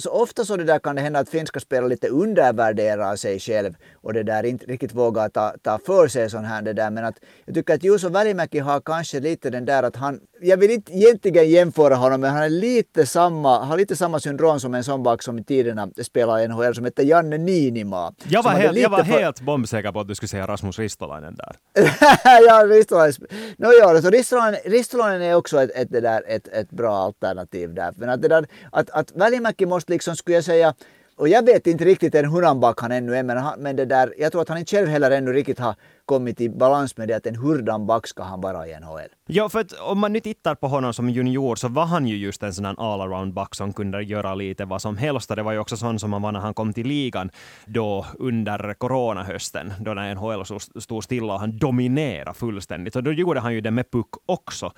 Så 0.00 0.10
ofta 0.10 0.44
så 0.44 0.56
det 0.56 0.64
där 0.64 0.78
kan 0.78 0.96
det 0.96 1.02
hända 1.02 1.18
att 1.18 1.28
finska 1.28 1.60
spelare 1.60 1.88
lite 1.88 2.08
undervärderar 2.08 3.16
sig 3.16 3.40
själv 3.40 3.74
och 3.94 4.12
det 4.12 4.22
där 4.22 4.44
inte 4.44 4.66
riktigt 4.66 4.94
vågar 4.94 5.28
ta, 5.28 5.54
ta 5.62 5.78
för 5.86 6.08
sig 6.08 6.30
sån 6.30 6.44
här 6.44 6.62
det 6.62 6.72
där. 6.72 6.90
Men 6.90 7.04
att 7.04 7.14
jag 7.44 7.54
tycker 7.54 7.74
att 7.74 7.84
Juuso 7.84 8.08
Välimäki 8.08 8.58
har 8.58 8.80
kanske 8.80 9.20
lite 9.20 9.50
den 9.50 9.64
där 9.64 9.82
att 9.82 9.96
han, 9.96 10.20
jag 10.40 10.56
vill 10.56 10.70
inte 10.70 10.92
egentligen 10.92 11.50
jämföra 11.50 11.94
honom 11.94 12.20
men 12.20 12.30
han 12.30 12.42
är 12.42 12.48
lite 12.48 13.06
samma, 13.06 13.64
har 13.64 13.76
lite 13.76 13.96
samma 13.96 14.20
syndrom 14.20 14.60
som 14.60 14.74
en 14.74 14.84
sån 14.84 15.02
back 15.02 15.22
som 15.22 15.38
i 15.38 15.44
tiderna 15.44 15.88
spelade 16.02 16.44
i 16.44 16.48
NHL 16.48 16.74
som 16.74 16.84
hette 16.84 17.02
Janne 17.02 17.38
Niinima. 17.38 18.14
Jag 18.28 18.42
var, 18.42 18.50
helt, 18.50 18.78
jag 18.78 18.90
var 18.90 19.04
för... 19.04 19.18
helt 19.18 19.40
bombsäker 19.40 19.92
på 19.92 20.00
att 20.00 20.08
du 20.08 20.14
skulle 20.14 20.28
säga 20.28 20.46
Rasmus 20.46 20.78
Ristolainen 20.78 21.34
där. 21.34 21.56
ja, 22.24 22.66
Ristolainen. 22.66 23.14
No, 23.56 23.68
ja, 23.80 24.02
så 24.02 24.10
Ristolainen, 24.10 24.60
Ristolainen 24.64 25.22
är 25.22 25.34
också 25.34 25.62
ett, 25.62 25.70
ett, 25.74 25.88
det 25.90 26.00
där, 26.00 26.24
ett, 26.28 26.48
ett 26.48 26.70
bra 26.70 26.96
alternativ 26.96 27.74
där. 27.74 27.92
Men 27.96 28.08
att, 28.08 28.22
det 28.22 28.28
där, 28.28 28.46
att, 28.72 28.90
att 28.90 29.12
Välimäki 29.14 29.66
måste 29.66 29.81
liksom, 29.88 30.16
skulle 30.16 30.36
jag 30.36 30.44
säga, 30.44 30.74
och 31.16 31.28
jag 31.28 31.46
vet 31.46 31.66
inte 31.66 31.84
riktigt 31.84 32.14
än 32.14 32.32
hur 32.32 32.42
han 32.42 32.60
bak 32.60 32.80
han 32.80 32.92
ännu 32.92 33.16
är, 33.16 33.22
men, 33.22 33.36
han, 33.36 33.60
men 33.60 33.76
det 33.76 33.84
där, 33.84 34.14
jag 34.18 34.32
tror 34.32 34.42
att 34.42 34.48
han 34.48 34.58
inte 34.58 34.76
själv 34.76 34.88
heller 34.88 35.10
ännu 35.10 35.32
riktigt 35.32 35.58
har 35.58 35.74
kommit 36.06 36.40
i 36.40 36.48
balans 36.48 36.96
med 36.96 37.08
det 37.08 37.16
att 37.16 37.26
en 37.26 37.36
hurdan 37.36 37.86
back 37.86 38.06
ska 38.06 38.22
han 38.22 38.40
vara 38.40 38.68
i 38.68 38.80
NHL. 38.80 39.08
Ja, 39.26 39.48
för 39.48 39.60
att 39.60 39.72
om 39.72 39.98
man 39.98 40.12
nu 40.12 40.20
tittar 40.20 40.54
på 40.54 40.68
honom 40.68 40.94
som 40.94 41.10
junior 41.10 41.56
så 41.56 41.68
var 41.68 41.86
han 41.86 42.06
ju 42.06 42.16
just 42.16 42.42
en 42.42 42.54
sån 42.54 42.64
här 42.64 42.74
all-around 42.78 43.32
back 43.32 43.54
som 43.54 43.72
kunde 43.72 44.02
göra 44.02 44.34
lite 44.34 44.64
vad 44.64 44.82
som 44.82 44.96
helst. 44.96 45.28
Det 45.28 45.42
var 45.42 45.52
ju 45.52 45.58
också 45.58 45.76
sån 45.76 45.98
som 45.98 46.12
han 46.12 46.22
var 46.22 46.32
när 46.32 46.40
han 46.40 46.54
kom 46.54 46.72
till 46.72 46.86
ligan 46.86 47.30
då 47.66 48.06
under 48.18 48.74
coronahösten, 48.74 49.72
då 49.80 49.94
när 49.94 50.14
NHL 50.14 50.60
stod 50.80 51.04
stilla 51.04 51.34
och 51.34 51.40
han 51.40 51.58
dominerade 51.58 52.34
fullständigt. 52.34 52.96
Och 52.96 53.02
då 53.02 53.12
gjorde 53.12 53.40
han 53.40 53.54
ju 53.54 53.60
det 53.60 53.70
med 53.70 53.90
puck 53.90 54.08
också. 54.26 54.72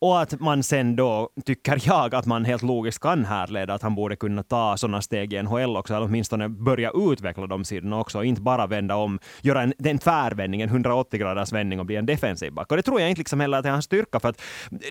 Och 0.00 0.20
att 0.20 0.40
man 0.40 0.62
sen 0.62 0.96
då, 0.96 1.30
tycker 1.44 1.82
jag, 1.84 2.14
att 2.14 2.26
man 2.26 2.44
helt 2.44 2.62
logiskt 2.62 3.02
kan 3.02 3.24
härleda 3.24 3.74
att 3.74 3.82
han 3.82 3.94
borde 3.94 4.16
kunna 4.16 4.42
ta 4.42 4.76
sådana 4.76 5.02
steg 5.02 5.32
i 5.32 5.42
NHL 5.42 5.76
också, 5.76 5.94
eller 5.94 6.06
åtminstone 6.06 6.48
börja 6.48 6.90
utveckla 6.94 7.46
de 7.46 7.64
sidorna 7.64 8.00
också, 8.00 8.18
och 8.18 8.24
inte 8.24 8.40
bara 8.40 8.66
vända 8.66 8.96
om, 8.96 9.18
göra 9.42 9.62
en, 9.62 9.72
den 9.78 9.98
tvärvändningen 9.98 10.65
en 10.66 10.72
180 10.72 11.20
graders 11.20 11.52
vändning 11.52 11.80
och 11.80 11.86
bli 11.86 11.96
en 11.96 12.06
defensiv 12.06 12.52
back. 12.52 12.70
Och 12.70 12.76
det 12.76 12.82
tror 12.82 13.00
jag 13.00 13.10
inte 13.10 13.20
liksom 13.20 13.40
heller 13.40 13.58
att 13.58 13.66
är 13.66 13.70
hans 13.70 13.84
styrka, 13.84 14.20
för 14.20 14.28
att 14.28 14.40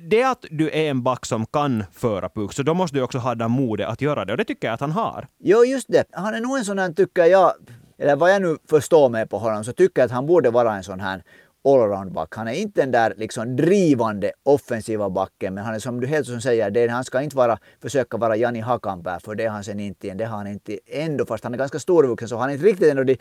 det 0.01 0.23
att 0.23 0.45
du 0.49 0.69
är 0.69 0.89
en 0.89 1.03
back 1.03 1.25
som 1.25 1.45
kan 1.45 1.83
föra 1.93 2.29
puck, 2.29 2.53
så 2.53 2.63
då 2.63 2.73
måste 2.73 2.97
du 2.97 3.01
också 3.01 3.17
ha 3.17 3.35
det 3.35 3.47
modet 3.47 3.87
att 3.87 4.01
göra 4.01 4.25
det, 4.25 4.33
och 4.33 4.37
det 4.37 4.45
tycker 4.45 4.67
jag 4.67 4.73
att 4.73 4.81
han 4.81 4.91
har. 4.91 5.27
Jo, 5.39 5.65
just 5.65 5.87
det. 5.87 6.05
Han 6.11 6.33
är 6.33 6.41
nog 6.41 6.57
en 6.57 6.65
sån 6.65 6.79
här, 6.79 6.93
tycker 6.93 7.25
jag, 7.25 7.51
eller 7.99 8.15
vad 8.15 8.33
jag 8.33 8.41
nu 8.41 8.57
förstår 8.69 9.09
mig 9.09 9.27
på 9.27 9.37
honom, 9.37 9.63
så 9.63 9.73
tycker 9.73 10.01
jag 10.01 10.05
att 10.05 10.11
han 10.11 10.25
borde 10.25 10.49
vara 10.49 10.75
en 10.75 10.83
sån 10.83 10.99
här 10.99 11.23
allround-back. 11.65 12.35
Han 12.35 12.47
är 12.47 12.53
inte 12.53 12.81
den 12.81 12.91
där 12.91 13.13
liksom 13.17 13.55
drivande 13.55 14.31
offensiva 14.43 15.09
backen, 15.09 15.53
men 15.53 15.63
han 15.63 15.75
är 15.75 15.79
som 15.79 16.01
du 16.01 16.07
helt 16.07 16.27
som 16.27 16.41
säger, 16.41 16.71
det, 16.71 16.87
han 16.87 17.03
ska 17.03 17.21
inte 17.21 17.35
vara, 17.35 17.57
försöka 17.81 18.17
vara 18.17 18.35
Jani 18.35 18.59
Hakanpää, 18.59 19.19
för 19.19 19.35
det 19.35 19.43
är 19.43 19.49
han 19.49 19.63
sen 19.63 19.79
inte 19.79 20.13
Det 20.13 20.25
har 20.25 20.37
han 20.37 20.47
inte 20.47 20.79
ändå, 20.87 21.25
fast 21.25 21.43
han 21.43 21.53
är 21.53 21.57
ganska 21.57 21.79
storvuxen, 21.79 22.29
så 22.29 22.35
han 22.35 22.43
har 22.43 22.53
inte 22.53 22.65
riktigt 22.65 22.89
ändå 22.89 23.03
de 23.03 23.17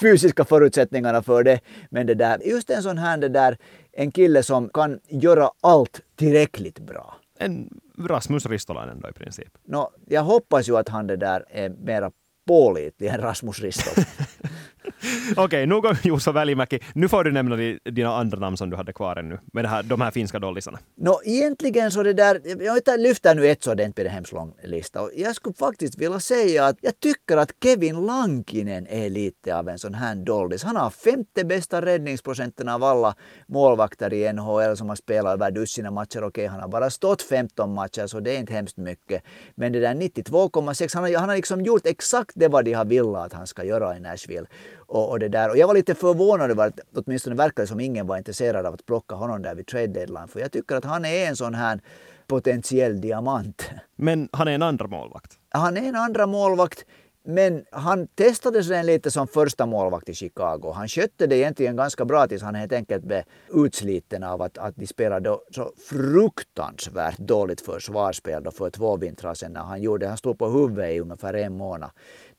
fysiska 0.00 0.44
förutsättningarna 0.44 1.22
för 1.22 1.42
det. 1.42 1.60
Men 1.90 2.06
det 2.06 2.14
där, 2.14 2.40
just 2.44 2.70
en 2.70 2.82
sån 2.82 2.98
här, 2.98 3.18
det 3.18 3.28
där, 3.28 3.56
en 3.92 4.12
kille 4.12 4.42
som 4.42 4.68
kan 4.68 4.98
göra 5.08 5.50
allt 5.60 6.00
tillräckligt 6.16 6.78
bra. 6.78 7.16
En 7.38 7.80
Rasmus 7.98 8.46
Ristolainen 8.46 9.00
då 9.00 9.08
i 9.08 9.12
princip? 9.12 9.48
No, 9.64 9.90
jag 10.06 10.22
hoppas 10.22 10.68
ju 10.68 10.76
att 10.76 10.88
han 10.88 11.06
det 11.06 11.16
där 11.16 11.44
är 11.50 11.68
mera 11.68 12.10
pålitlig 12.46 13.08
än 13.08 13.20
Rasmus 13.20 13.60
Ristolainen. 13.60 14.06
Okej, 15.36 15.66
nog 15.66 15.84
om 15.84 15.96
Juuso 16.02 16.32
Välimäki. 16.32 16.78
Nu 16.94 17.08
får 17.08 17.24
du 17.24 17.32
nämna 17.32 17.56
dina 17.84 18.16
andra 18.16 18.38
namn 18.38 18.56
som 18.56 18.70
du 18.70 18.76
hade 18.76 18.92
kvar 18.92 19.16
ännu, 19.16 19.38
med 19.52 19.66
här, 19.66 19.82
de 19.82 20.00
här 20.00 20.10
finska 20.10 20.38
dollisarna. 20.38 20.78
Nå, 20.96 21.20
egentligen 21.24 21.90
så 21.90 22.02
det 22.02 22.12
där, 22.12 22.40
jag 22.64 23.00
lyfter 23.00 23.34
nu 23.34 23.46
ett 23.46 23.62
sådant 23.62 23.96
på 23.96 24.02
en 24.02 24.08
hemskt 24.08 24.32
lång 24.32 24.54
lista. 24.64 25.02
Och 25.02 25.10
jag 25.16 25.34
skulle 25.34 25.54
faktiskt 25.54 25.98
vilja 25.98 26.20
säga 26.20 26.66
att 26.66 26.76
jag 26.80 27.00
tycker 27.00 27.36
att 27.36 27.52
Kevin 27.62 28.06
Lankinen 28.06 28.86
är 28.86 29.10
lite 29.10 29.56
av 29.56 29.68
en 29.68 29.78
sån 29.78 29.94
här 29.94 30.14
dollis. 30.14 30.62
Han 30.62 30.76
har 30.76 30.90
femte 30.90 31.44
bästa 31.44 31.82
räddningsprocenten 31.82 32.68
av 32.68 32.84
alla 32.84 33.14
målvakter 33.46 34.12
i 34.12 34.32
NHL 34.32 34.76
som 34.76 34.88
har 34.88 34.96
spelat 34.96 35.32
över 35.32 35.50
dussina 35.50 35.90
matcher. 35.90 36.24
Okej, 36.24 36.46
han 36.46 36.60
har 36.60 36.68
bara 36.68 36.90
stått 36.90 37.22
15 37.22 37.74
matcher 37.74 38.06
så 38.06 38.20
det 38.20 38.36
är 38.36 38.38
inte 38.38 38.52
hemskt 38.52 38.76
mycket. 38.76 39.22
Men 39.54 39.72
det 39.72 39.80
där 39.80 39.94
92,6, 39.94 40.94
han 40.94 41.04
har, 41.04 41.18
han 41.18 41.28
har 41.28 41.36
liksom 41.36 41.62
gjort 41.62 41.86
exakt 41.86 42.32
det 42.34 42.48
vad 42.48 42.64
de 42.64 42.72
har 42.72 42.84
velat 42.84 43.26
att 43.26 43.32
han 43.32 43.46
ska 43.46 43.64
göra 43.64 43.96
i 43.96 44.00
Nashville. 44.00 44.46
Och, 44.88 45.10
och, 45.10 45.18
det 45.18 45.28
där. 45.28 45.50
och 45.50 45.56
jag 45.56 45.66
var 45.66 45.74
lite 45.74 45.94
förvånad 45.94 46.50
över 46.50 46.66
att 46.66 46.80
åtminstone 46.94 47.36
verkade 47.36 47.68
som 47.68 47.80
ingen 47.80 48.06
var 48.06 48.16
intresserad 48.16 48.66
av 48.66 48.74
att 48.74 48.86
plocka 48.86 49.14
honom 49.14 49.42
där 49.42 49.54
vid 49.54 49.66
trade 49.66 49.86
deadline. 49.86 50.28
För 50.28 50.40
jag 50.40 50.52
tycker 50.52 50.76
att 50.76 50.84
han 50.84 51.04
är 51.04 51.28
en 51.28 51.36
sån 51.36 51.54
här 51.54 51.80
potentiell 52.26 53.00
diamant. 53.00 53.70
Men 53.96 54.28
han 54.32 54.48
är 54.48 54.52
en 54.52 54.62
andra 54.62 54.86
målvakt? 54.86 55.38
Han 55.50 55.76
är 55.76 55.82
en 55.82 55.96
andra 55.96 56.26
målvakt. 56.26 56.84
Men 57.30 57.64
han 57.72 58.06
testade 58.06 58.64
sig 58.64 58.84
lite 58.84 59.10
som 59.10 59.28
första 59.28 59.66
målvakt 59.66 60.08
i 60.08 60.14
Chicago. 60.14 60.72
Han 60.74 60.88
skötte 60.88 61.26
det 61.26 61.36
egentligen 61.36 61.76
ganska 61.76 62.04
bra 62.04 62.26
tills 62.26 62.42
han 62.42 62.54
helt 62.54 62.72
enkelt 62.72 63.04
blev 63.04 63.22
utsliten 63.54 64.22
av 64.22 64.42
att, 64.42 64.58
att 64.58 64.76
de 64.76 64.86
spelade 64.86 65.36
så 65.50 65.72
fruktansvärt 65.88 67.18
dåligt 67.18 67.60
försvarsspel 67.60 68.42
då 68.42 68.50
för 68.50 68.70
två 68.70 68.96
vintrar 68.96 69.34
sedan 69.34 69.52
när 69.52 69.60
han 69.60 69.82
gjorde. 69.82 70.08
Han 70.08 70.16
stod 70.16 70.38
på 70.38 70.48
huvudet 70.48 70.90
i 70.90 71.00
ungefär 71.00 71.34
en 71.34 71.56
månad. 71.56 71.90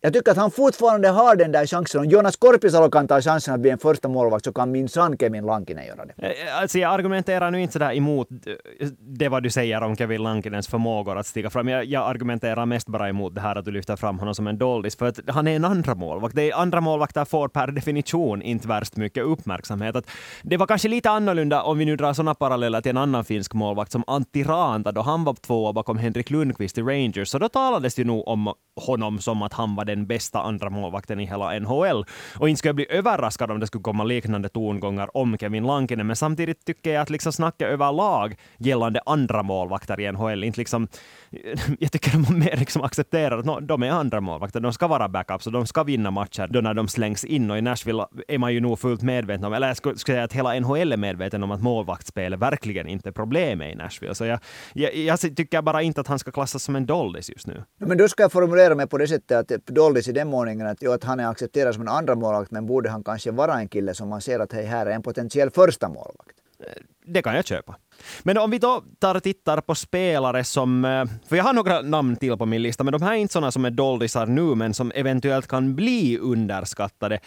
Jag 0.01 0.13
tycker 0.13 0.31
att 0.31 0.37
han 0.37 0.51
fortfarande 0.51 1.07
har 1.07 1.35
den 1.35 1.51
där 1.51 1.65
chansen. 1.65 2.01
Om 2.01 2.07
Jonas 2.09 2.35
Korpisalo 2.35 2.89
kan 2.89 3.07
ta 3.07 3.21
chansen 3.21 3.53
att 3.53 3.59
bli 3.59 3.69
en 3.69 3.77
första 3.77 4.07
målvakt 4.07 4.45
så 4.45 4.53
kan 4.53 4.71
minsann 4.71 5.17
Kevin 5.17 5.45
Lankinen 5.45 5.85
göra 5.85 6.05
det. 6.05 6.13
Eh, 6.17 6.29
eh, 6.29 6.61
alltså 6.61 6.79
jag 6.79 6.93
argumenterar 6.93 7.51
nu 7.51 7.61
inte 7.61 7.73
sådär 7.73 7.93
emot 7.93 8.27
eh, 8.31 8.87
det 8.99 9.29
vad 9.29 9.43
du 9.43 9.49
säger 9.49 9.83
om 9.83 9.95
Kevin 9.95 10.23
Lankinens 10.23 10.67
förmågor 10.67 11.17
att 11.17 11.27
stiga 11.27 11.49
fram. 11.49 11.67
Jag, 11.67 11.85
jag 11.85 12.09
argumenterar 12.09 12.65
mest 12.65 12.87
bara 12.87 13.09
emot 13.09 13.35
det 13.35 13.41
här 13.41 13.55
att 13.55 13.65
du 13.65 13.71
lyfter 13.71 13.95
fram 13.95 14.19
honom 14.19 14.35
som 14.35 14.47
en 14.47 14.57
doldis, 14.79 14.95
för 14.95 15.05
att 15.05 15.19
han 15.27 15.47
är 15.47 15.55
en 15.55 15.65
andra 15.65 15.95
målvakt. 15.95 16.35
Det 16.35 16.51
är 16.51 16.55
andra 16.55 16.81
målvakter 16.81 17.25
får 17.25 17.47
per 17.47 17.67
definition 17.67 18.41
inte 18.41 18.67
värst 18.67 18.95
mycket 18.95 19.23
uppmärksamhet. 19.23 19.95
Att 19.95 20.09
det 20.43 20.57
var 20.57 20.67
kanske 20.67 20.87
lite 20.87 21.09
annorlunda 21.09 21.61
om 21.63 21.77
vi 21.77 21.85
nu 21.85 21.95
drar 21.95 22.13
sådana 22.13 22.35
paralleller 22.35 22.81
till 22.81 22.89
en 22.89 22.97
annan 22.97 23.25
finsk 23.25 23.53
målvakt 23.53 23.91
som 23.91 24.03
Antti 24.07 24.43
Ranta 24.43 24.91
då 24.91 25.01
han 25.01 25.23
var 25.23 25.33
tvåa 25.33 25.73
bakom 25.73 25.97
Henrik 25.97 26.29
Lundqvist 26.29 26.77
i 26.77 26.81
Rangers. 26.81 27.29
Så 27.29 27.39
då 27.39 27.49
talades 27.49 27.95
det 27.95 28.01
ju 28.01 28.07
nog 28.07 28.27
om 28.27 28.53
honom 28.79 29.19
som 29.19 29.41
att 29.41 29.53
han 29.53 29.75
var 29.75 29.85
den 29.85 30.07
bästa 30.07 30.41
andra 30.41 30.69
målvakten 30.69 31.19
i 31.19 31.25
hela 31.25 31.59
NHL. 31.59 32.05
Och 32.39 32.49
inte 32.49 32.59
skulle 32.59 32.69
jag 32.69 32.75
bli 32.75 32.87
överraskad 32.89 33.51
om 33.51 33.59
det 33.59 33.67
skulle 33.67 33.81
komma 33.81 34.03
liknande 34.03 34.49
tongångar 34.49 35.17
om 35.17 35.37
Kevin 35.37 35.63
Lankinen, 35.63 36.07
men 36.07 36.15
samtidigt 36.15 36.65
tycker 36.65 36.93
jag 36.93 37.01
att 37.01 37.09
liksom 37.09 37.33
snacka 37.33 37.67
överlag 37.67 38.35
gällande 38.57 39.01
andra 39.05 39.43
målvakter 39.43 39.99
i 39.99 40.11
NHL, 40.11 40.43
inte 40.43 40.59
liksom, 40.59 40.87
jag 41.79 41.91
tycker 41.91 42.09
att 42.09 42.29
man 42.29 42.39
mer 42.39 42.57
liksom 42.57 42.81
accepterar 42.81 43.37
att 43.37 43.67
de 43.67 43.83
är 43.83 43.89
andra 43.89 44.21
målvakter, 44.21 44.59
de 44.59 44.73
ska 44.73 44.87
vara 44.87 45.09
backups 45.09 45.47
och 45.47 45.53
de 45.53 45.67
ska 45.67 45.83
vinna 45.83 46.11
matcher 46.11 46.47
då 46.51 46.61
när 46.61 46.73
de 46.73 46.87
slängs 46.87 47.23
in. 47.23 47.51
Och 47.51 47.57
i 47.57 47.61
Nashville 47.61 48.05
är 48.27 48.37
man 48.37 48.53
ju 48.53 48.59
nog 48.59 48.79
fullt 48.79 49.01
medveten 49.01 49.45
om, 49.45 49.53
eller 49.53 49.67
jag 49.67 49.77
skulle 49.77 49.97
säga 49.97 50.23
att 50.23 50.33
hela 50.33 50.59
NHL 50.59 50.93
är 50.93 50.97
medveten 50.97 51.43
om 51.43 51.51
att 51.51 51.61
målvaktsspelet 51.61 52.39
verkligen 52.39 52.87
inte 52.87 53.09
är 53.09 53.13
problemet 53.13 53.73
i 53.73 53.75
Nashville. 53.75 54.15
Så 54.15 54.25
jag, 54.25 54.39
jag, 54.73 54.95
jag 54.95 55.19
tycker 55.19 55.61
bara 55.61 55.81
inte 55.81 56.01
att 56.01 56.07
han 56.07 56.19
ska 56.19 56.31
klassas 56.31 56.63
som 56.63 56.75
en 56.75 56.85
dollis 56.85 57.29
just 57.29 57.47
nu. 57.47 57.63
Men 57.77 57.97
då 57.97 58.07
ska 58.07 58.23
jag 58.23 58.31
formulera 58.31 58.75
mig 58.75 58.87
på 58.87 58.97
det 58.97 59.07
sättet 59.07 59.51
att 59.51 59.65
dollis 59.65 60.07
i 60.07 60.11
den 60.11 60.27
måningen 60.27 60.67
att, 60.67 60.77
jo, 60.81 60.91
att 60.91 61.03
han 61.03 61.19
är 61.19 61.27
accepterad 61.27 61.73
som 61.73 61.81
en 61.81 61.89
andra 61.89 62.15
målvakt 62.15 62.51
men 62.51 62.65
borde 62.65 62.89
han 62.89 63.03
kanske 63.03 63.31
vara 63.31 63.59
en 63.59 63.67
kille 63.67 63.93
som 63.93 64.09
man 64.09 64.21
ser 64.21 64.39
att 64.39 64.53
hej, 64.53 64.65
här 64.65 64.85
är 64.85 64.91
en 64.91 65.01
potentiell 65.01 65.49
första 65.49 65.87
målvakt. 65.87 66.35
Det 67.09 67.21
kan 67.21 67.35
jag 67.35 67.45
köpa. 67.45 67.75
Men 68.23 68.37
om 68.37 68.51
vi 68.51 68.59
då 68.59 68.83
tar 68.99 69.15
och 69.15 69.23
tittar 69.23 69.61
på 69.61 69.75
spelare 69.75 70.43
som... 70.43 70.85
Eh, 70.85 71.05
för 71.29 71.35
jag 71.35 71.43
har 71.43 71.53
några 71.53 71.81
namn 71.81 72.15
till 72.15 72.37
på 72.37 72.45
min 72.45 72.61
lista, 72.61 72.83
men 72.83 72.91
de 72.91 73.01
här 73.01 73.11
är 73.11 73.15
inte 73.15 73.33
sådana 73.33 73.51
som 73.51 73.65
är 73.65 73.71
doldisar 73.71 74.25
nu, 74.25 74.55
men 74.55 74.73
som 74.73 74.91
eventuellt 74.95 75.47
kan 75.47 75.75
bli 75.75 76.17
underskattade 76.17 77.19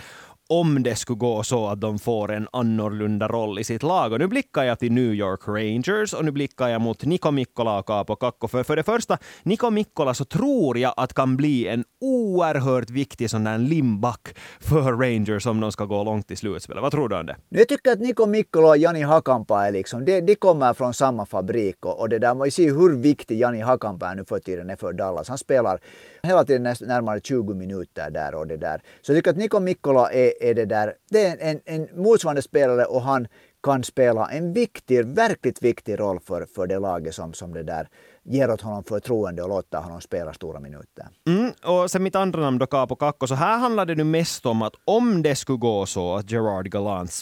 om 0.61 0.83
det 0.83 0.97
skulle 0.97 1.19
gå 1.19 1.43
så 1.43 1.67
att 1.67 1.81
de 1.81 1.99
får 1.99 2.33
en 2.33 2.49
annorlunda 2.53 3.29
roll 3.29 3.59
i 3.59 3.65
sitt 3.65 3.83
lag. 3.83 4.13
Och 4.13 4.19
nu 4.19 4.27
blickar 4.27 4.65
jag 4.65 4.79
till 4.79 4.93
New 4.93 5.15
York 5.15 5.41
Rangers 5.49 6.15
och 6.15 6.25
nu 6.25 6.31
blickar 6.31 6.69
jag 6.69 6.81
mot 6.81 7.05
Niko 7.05 7.31
Mikkola 7.31 7.79
och 7.79 7.87
Kaapo 7.87 8.17
Kakko. 8.17 8.49
För, 8.49 8.63
för 8.63 8.77
det 8.77 8.83
första, 8.83 9.19
Niko 9.43 9.71
Mikkola 9.71 10.15
så 10.15 10.25
tror 10.25 10.79
jag 10.79 10.95
att 10.97 11.15
kan 11.15 11.37
bli 11.37 11.69
en 11.69 11.85
oerhört 12.01 12.91
viktig 12.91 13.31
sån 13.31 13.45
där 13.45 13.59
limback 13.59 14.39
för 14.61 14.93
Rangers 14.93 15.47
om 15.47 15.61
de 15.61 15.73
ska 15.73 15.85
gå 15.85 16.05
långt 16.05 16.31
i 16.31 16.37
slutspelet. 16.37 16.83
Vad 16.83 16.93
tror 16.93 17.09
du 17.09 17.17
om 17.17 17.27
det? 17.27 17.37
Jag 17.49 17.69
tycker 17.69 17.93
att 17.93 18.01
Niko 18.01 18.27
Mikkola 18.27 18.69
och 18.69 18.77
Jani 18.77 19.03
Hakanpää 19.03 19.67
är 19.67 19.73
liksom, 19.73 20.05
de, 20.05 20.21
de 20.21 20.35
kommer 20.35 20.75
från 20.75 20.95
samma 20.95 21.27
fabrik 21.27 21.87
och, 21.87 22.01
och 22.01 22.09
det 22.09 22.19
där, 22.19 22.35
man 22.35 22.51
ser 22.51 22.71
hur 22.71 22.97
viktig 22.97 23.39
Jani 23.39 23.61
Hakanpää 23.61 24.15
nu 24.15 24.25
för 24.25 24.39
tiden 24.39 24.71
är 24.71 24.77
för 24.77 24.93
Dallas. 24.93 25.29
Han 25.29 25.39
spelar 25.39 25.81
hela 26.23 26.45
tiden 26.45 26.63
närmare 26.63 27.21
20 27.21 27.55
minuter 27.55 28.11
där 28.11 28.35
och 28.35 28.47
det 28.47 28.57
där. 28.57 28.83
Så 29.03 29.13
jag 29.13 29.19
tycker 29.19 29.31
att 29.31 29.37
Niko 29.37 29.61
Mikkola 29.61 30.13
är, 30.13 30.33
är 30.43 30.55
det 30.55 30.65
där, 30.65 30.95
det 31.11 31.27
är 31.27 31.37
en, 31.41 31.61
en 31.65 32.03
motsvarande 32.03 32.43
spelare 32.43 32.85
och 32.85 33.03
han 33.03 33.29
kan 33.63 33.85
spela 33.85 34.31
en 34.31 34.53
viktig, 34.53 35.07
verkligt 35.07 35.63
viktig 35.63 36.01
roll 36.01 36.21
för, 36.21 36.47
för 36.47 36.67
det 36.67 36.79
laget 36.79 37.15
som, 37.15 37.33
som 37.33 37.55
det 37.55 37.63
där 37.63 37.89
ger 38.25 38.51
åt 38.51 38.61
honom 38.61 38.85
förtroende 38.85 39.43
och 39.43 39.49
låter 39.49 39.79
honom 39.79 40.01
spela 40.01 40.33
stora 40.33 40.61
minuter. 40.61 41.09
Mm, 41.27 41.53
och 41.65 41.91
sen 41.91 42.03
mitt 42.03 42.17
andra 42.17 42.41
namn 42.41 42.59
då, 42.59 42.67
Capo 42.67 42.97
Kakko, 42.97 43.27
så 43.27 43.35
här 43.35 43.59
handlar 43.59 43.87
det 43.87 43.95
nu 43.95 44.05
mest 44.05 44.47
om 44.47 44.63
att 44.63 44.73
om 44.85 45.23
det 45.23 45.37
skulle 45.37 45.59
gå 45.59 45.87
så 45.87 46.17
att 46.17 46.31
Gerard 46.31 46.71
Gallant 46.71 47.13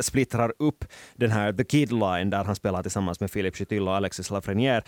splittrar 0.00 0.52
upp 0.58 0.84
den 1.16 1.30
här 1.30 1.52
The 1.52 1.64
Kid 1.64 1.92
Line 1.92 2.30
där 2.30 2.44
han 2.44 2.56
spelar 2.56 2.82
tillsammans 2.82 3.20
med 3.20 3.32
Philip 3.32 3.56
Chytil 3.56 3.88
och 3.88 3.96
Alexis 3.96 4.30
Lafreniere. 4.30 4.82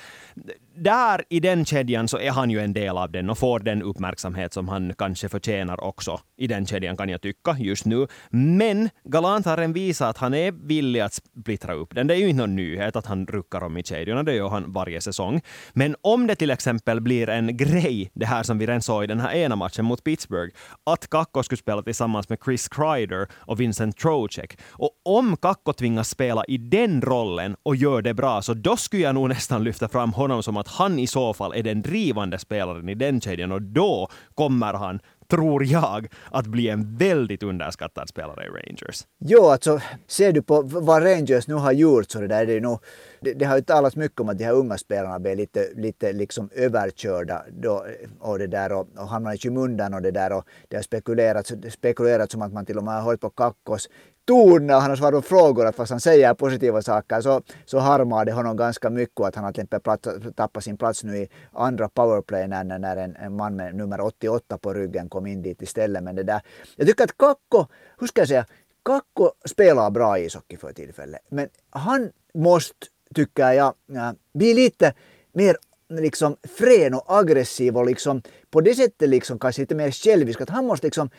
Där 0.75 1.25
i 1.29 1.41
den 1.41 1.65
kedjan 1.65 2.09
så 2.09 2.19
är 2.19 2.31
han 2.31 2.51
ju 2.51 2.61
en 2.61 2.73
del 2.73 2.99
av 2.99 3.11
den 3.11 3.31
och 3.31 3.39
får 3.39 3.61
den 3.61 3.83
uppmärksamhet 3.83 4.53
som 4.53 4.69
han 4.69 4.95
kanske 4.99 5.29
förtjänar 5.29 5.85
också 5.85 6.21
i 6.37 6.47
den 6.47 6.67
kedjan 6.67 6.97
kan 6.97 7.09
jag 7.09 7.21
tycka 7.21 7.57
just 7.59 7.85
nu. 7.85 8.07
Men 8.31 8.91
Galant 9.05 9.47
har 9.47 9.59
en 9.59 9.73
visat 9.73 10.11
att 10.11 10.19
han 10.19 10.35
är 10.35 10.53
villig 10.53 11.01
att 11.01 11.15
splittra 11.15 11.75
upp 11.75 11.95
den. 11.95 12.07
Det 12.07 12.15
är 12.15 12.19
ju 12.19 12.29
inte 12.29 12.41
någon 12.41 12.57
nyhet 12.57 12.97
att 12.97 13.07
han 13.07 13.27
ruckar 13.27 13.63
om 13.63 13.77
i 13.77 13.83
kedjorna, 13.83 14.23
det 14.23 14.35
gör 14.35 14.49
han 14.49 14.73
varje 14.73 15.01
säsong. 15.01 15.41
Men 15.73 15.97
om 16.03 16.27
det 16.27 16.35
till 16.35 16.51
exempel 16.51 17.01
blir 17.01 17.29
en 17.29 17.57
grej, 17.57 18.11
det 18.15 18.27
här 18.27 18.43
som 18.43 18.59
vi 18.59 18.67
redan 18.67 18.83
såg 18.83 19.05
i 19.05 19.07
den 19.07 19.21
här 19.21 19.35
ena 19.35 19.57
matchen 19.57 19.85
mot 19.85 20.05
Pittsburgh, 20.05 20.55
att 20.87 21.11
Kakko 21.11 21.43
skulle 21.43 21.59
spela 21.59 21.83
tillsammans 21.83 22.29
med 22.29 22.39
Chris 22.45 22.69
Kreider 22.69 23.29
och 23.33 23.61
Vincent 23.61 23.97
Trocek. 23.97 24.59
Och 24.71 24.91
om 25.05 25.37
Kakko 25.37 25.73
tvingas 25.73 26.09
spela 26.09 26.45
i 26.45 26.59
den 26.59 27.03
rollen 27.03 27.57
och 27.63 27.77
gör 27.77 28.03
det 28.03 28.15
bra, 28.15 28.43
så 28.43 28.55
då 28.55 28.77
skulle 28.77 29.03
jag 29.03 29.15
nog 29.15 29.29
nästan 29.29 29.65
lyfta 29.65 29.89
fram 29.89 30.13
honom 30.13 30.43
som 30.43 30.57
att 30.57 30.69
han 30.69 30.99
i 30.99 31.07
så 31.07 31.35
fall 31.35 31.55
är 31.55 31.63
den 31.63 31.83
drivande 31.83 32.39
spelaren 32.39 32.89
i 32.89 32.95
den 32.95 33.21
kedjan 33.21 33.53
och 33.53 33.63
då 33.63 34.09
kommer 34.35 34.75
han 34.75 35.01
tror 35.31 35.65
jag, 35.65 36.09
att 36.31 36.47
bli 36.47 36.69
en 36.69 36.97
väldigt 36.97 37.43
underskattad 37.43 38.09
spelare 38.09 38.45
i 38.45 38.49
Rangers. 38.49 39.07
Jo, 39.19 39.45
alltså 39.45 39.81
ser 40.07 40.33
du 40.33 40.43
på 40.43 40.63
vad 40.63 41.05
Rangers 41.05 41.49
nu 41.49 41.55
har 41.55 41.73
gjort 41.73 42.11
så 42.11 42.21
det 42.21 42.27
där 42.27 42.43
är 42.43 42.47
det 42.47 42.61
nog 42.61 42.79
det, 43.21 43.33
det, 43.33 43.45
har 43.45 43.57
ju 43.57 43.63
talats 43.63 43.97
mycket 43.97 44.21
om 44.21 44.29
att 44.29 44.39
de 44.39 44.45
här 44.45 44.53
unga 44.53 44.79
spelarna 44.79 45.19
blev 45.19 45.37
lite, 45.37 45.69
lite 45.77 46.13
liksom 46.13 46.51
överkörda 46.55 47.45
då, 47.51 47.85
och 48.21 48.39
det 48.39 48.47
där 48.47 48.73
och, 48.73 48.89
och 48.97 49.09
hamnade 49.09 49.37
i 49.37 49.39
skymundan 49.39 49.95
och 49.95 50.03
det 50.03 50.11
där 50.11 50.33
och 50.33 50.45
det 50.69 50.77
har 50.77 50.83
spekulerats, 50.83 51.53
spekulerats 51.71 52.35
om 52.35 52.43
att 52.43 52.53
man 52.53 52.67
till 52.67 52.79
och 52.79 52.85
med 52.85 52.95
har 52.95 53.03
hållit 53.03 53.21
på 53.21 53.31
Kakkos 53.31 53.89
ton 54.25 54.67
när 54.67 54.81
han 54.81 54.91
har 54.91 54.97
svarat 54.97 55.15
på 55.15 55.23
frågor 55.23 55.67
att 55.67 55.77
fast 55.77 55.91
han 55.91 56.01
säger 56.01 56.35
positiva 56.35 56.83
saker 56.83 57.21
så, 57.21 57.43
så 57.65 57.79
harmar 57.79 58.25
det 58.25 58.33
honom 58.33 58.57
ganska 58.57 58.91
mycket 58.91 59.21
att 59.21 59.35
han 59.35 59.45
har 59.45 59.53
till 59.53 59.63
exempel 59.65 60.33
tappat 60.35 60.65
sin 60.65 60.77
plats 60.77 61.05
nu 61.05 61.17
i 61.17 61.29
andra 61.53 61.89
powerplay 61.89 62.49
när, 62.49 62.65
när 62.65 62.97
en, 62.97 63.17
en 63.17 63.37
man 63.37 63.57
med 63.57 63.75
nummer 63.75 64.01
88 64.01 64.59
på 64.59 64.75
ryggen 64.75 65.09
kom 65.09 65.27
in 65.27 65.43
dit 65.43 65.63
istället. 65.63 66.03
Men 66.03 66.17
det 66.17 66.23
där, 66.23 66.41
jag 66.77 66.87
tycker 66.87 67.05
att 67.05 67.19
Kakko, 67.19 67.67
hur 67.99 68.07
ska 68.07 68.21
jag 68.21 68.29
säga, 68.29 68.47
Kakko 68.85 69.31
spelar 69.45 69.91
bra 69.91 70.19
ishockey 70.19 70.57
för 70.57 70.73
tillfället 70.73 71.21
men 71.29 71.49
han 71.71 72.11
måste 72.35 72.87
tycker 73.15 73.53
jag, 73.53 73.75
bli 74.35 74.55
lite 74.55 74.95
mer 75.33 75.57
liksom 75.91 76.37
frän 76.59 76.95
och 76.95 77.05
aggressiv 77.19 77.77
och 77.77 77.87
liksom 77.87 78.23
på 78.51 78.61
det 78.61 78.75
sättet 78.75 79.09
liksom 79.09 79.39
kanske 79.39 79.63
lite 79.63 79.75
mer 79.75 79.91
självisk. 79.91 80.41
Att 80.41 80.51
han 80.51 80.67
måste 80.67 80.87
liksom 80.87 81.11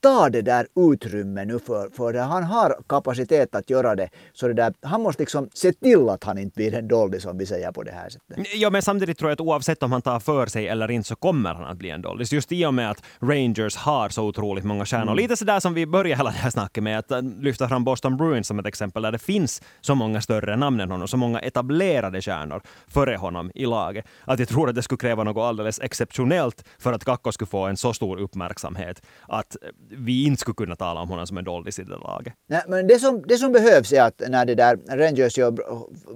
ta 0.00 0.30
det 0.30 0.42
där 0.42 0.66
utrymmet 0.92 1.48
nu 1.48 1.58
för, 1.58 1.90
för 1.90 2.14
han 2.14 2.42
har 2.42 2.76
kapacitet 2.88 3.54
att 3.54 3.70
göra 3.70 3.94
det. 3.94 4.08
Så 4.32 4.48
det 4.48 4.54
där, 4.54 4.74
han 4.82 5.02
måste 5.02 5.22
liksom 5.22 5.48
se 5.54 5.72
till 5.72 6.08
att 6.08 6.24
han 6.24 6.38
inte 6.38 6.54
blir 6.54 6.74
en 6.74 6.88
doldis 6.88 7.26
om 7.26 7.38
vi 7.38 7.46
säger 7.46 7.72
på 7.72 7.82
det 7.82 7.92
här 7.92 8.08
sättet. 8.08 8.46
Ja, 8.54 8.70
men 8.70 8.82
samtidigt 8.82 9.18
tror 9.18 9.30
jag 9.30 9.34
att 9.34 9.40
oavsett 9.40 9.82
om 9.82 9.92
han 9.92 10.02
tar 10.02 10.20
för 10.20 10.46
sig 10.46 10.68
eller 10.68 10.90
inte 10.90 11.08
så 11.08 11.16
kommer 11.16 11.54
han 11.54 11.64
att 11.64 11.78
bli 11.78 11.90
en 11.90 12.02
doldis. 12.02 12.32
Just 12.32 12.52
i 12.52 12.66
och 12.66 12.74
med 12.74 12.90
att 12.90 13.02
Rangers 13.20 13.76
har 13.76 14.08
så 14.08 14.24
otroligt 14.24 14.64
många 14.64 14.84
stjärnor. 14.84 15.12
Mm. 15.12 15.16
Lite 15.16 15.36
sådär 15.36 15.60
som 15.60 15.74
vi 15.74 15.86
började 15.86 16.16
hela 16.16 16.30
det 16.30 16.36
här 16.36 16.50
snacket 16.50 16.84
med, 16.84 16.98
att 16.98 17.24
lyfta 17.24 17.68
fram 17.68 17.84
Boston 17.84 18.16
Bruins 18.16 18.46
som 18.46 18.58
ett 18.58 18.66
exempel 18.66 19.02
där 19.02 19.12
det 19.12 19.18
finns 19.18 19.62
så 19.80 19.94
många 19.94 20.20
större 20.20 20.56
namn 20.56 20.80
än 20.80 20.90
honom, 20.90 21.08
så 21.08 21.16
många 21.16 21.40
etablerade 21.40 22.22
stjärnor 22.22 22.62
före 22.88 23.16
honom 23.16 23.50
i 23.54 23.66
laget. 23.66 24.04
Att 24.24 24.38
jag 24.38 24.48
tror 24.48 24.68
att 24.68 24.74
det 24.74 24.82
skulle 24.82 24.98
kräva 24.98 25.24
något 25.24 25.42
alldeles 25.42 25.80
exceptionellt 25.80 26.64
för 26.78 26.92
att 26.92 27.04
Kakko 27.04 27.32
skulle 27.32 27.48
få 27.48 27.66
en 27.66 27.76
så 27.76 27.92
stor 27.92 28.20
uppmärksamhet 28.20 29.02
att 29.28 29.56
vi 29.98 30.24
inte 30.24 30.40
skulle 30.40 30.54
kunna 30.54 30.76
tala 30.76 31.00
om 31.00 31.08
honom 31.08 31.26
som 31.26 31.38
en 31.38 31.44
doldis 31.44 31.78
i 31.78 31.82
det 31.82 31.96
laget. 31.96 32.32
Nej, 32.48 32.62
men 32.68 32.86
det 32.86 32.98
som, 32.98 33.22
det 33.28 33.38
som 33.38 33.52
behövs 33.52 33.92
är 33.92 34.02
att 34.02 34.22
när 34.28 34.44
det 34.44 34.54
där 34.54 34.76
Rangers 34.88 35.38
gör 35.38 35.52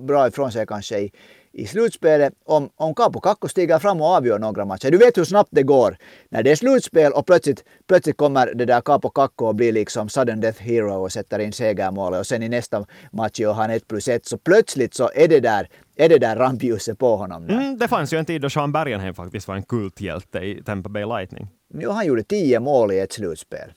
bra 0.07 0.29
ifrån 0.29 0.53
sig 0.53 0.67
kanske 0.67 0.99
i, 0.99 1.13
i 1.53 1.67
slutspelet, 1.67 2.33
om, 2.45 2.71
om 2.77 2.95
Capo 2.95 3.21
Kakko 3.21 3.49
stiger 3.49 3.79
fram 3.79 4.01
och 4.01 4.07
avgör 4.07 4.39
några 4.39 4.65
matcher. 4.65 4.91
Du 4.91 4.99
vet 4.99 5.19
hur 5.19 5.25
snabbt 5.25 5.49
det 5.53 5.63
går 5.63 5.97
när 6.29 6.43
det 6.43 6.51
är 6.51 6.57
slutspel 6.57 7.13
och 7.13 7.27
plötsligt, 7.27 7.65
plötsligt 7.89 8.17
kommer 8.17 8.55
det 8.55 8.65
där 8.65 8.81
Capo 8.81 9.11
Kakko 9.11 9.47
och 9.47 9.55
blir 9.55 9.73
liksom 9.73 10.09
sudden 10.09 10.41
death 10.41 10.63
hero 10.63 11.03
och 11.03 11.13
sätter 11.13 11.39
in 11.39 11.53
segermålet 11.53 12.21
och 12.21 12.27
sen 12.27 12.43
i 12.43 12.49
nästa 12.49 12.87
match 13.13 13.41
gör 13.41 13.53
han 13.53 13.71
ett 13.71 13.89
plus 13.89 14.09
ett. 14.09 14.27
Så 14.27 14.39
plötsligt 14.39 14.95
så 14.95 15.11
är 15.15 15.29
det 15.29 15.41
där 15.41 15.69
är 15.97 16.09
det 16.09 16.19
där 16.19 16.37
rampljuset 16.37 16.99
på 16.99 17.17
honom. 17.17 17.49
Mm, 17.49 17.79
det 17.79 17.89
fanns 17.89 18.13
ju 18.13 18.19
en 18.19 18.25
tid 18.25 18.43
då 18.43 18.51
Sean 18.51 18.73
Bergenheim 18.73 19.15
faktiskt 19.15 19.49
var 19.49 19.55
en 19.55 19.63
kulthjälte 19.63 20.39
i 20.39 20.63
Tampa 20.65 20.89
Bay 20.89 21.05
Lightning. 21.05 21.49
Jo, 21.81 21.91
han 21.91 22.07
gjorde 22.07 22.23
tio 22.23 22.61
mål 22.61 22.93
i 22.93 22.99
ett 22.99 23.13
slutspel. 23.13 23.73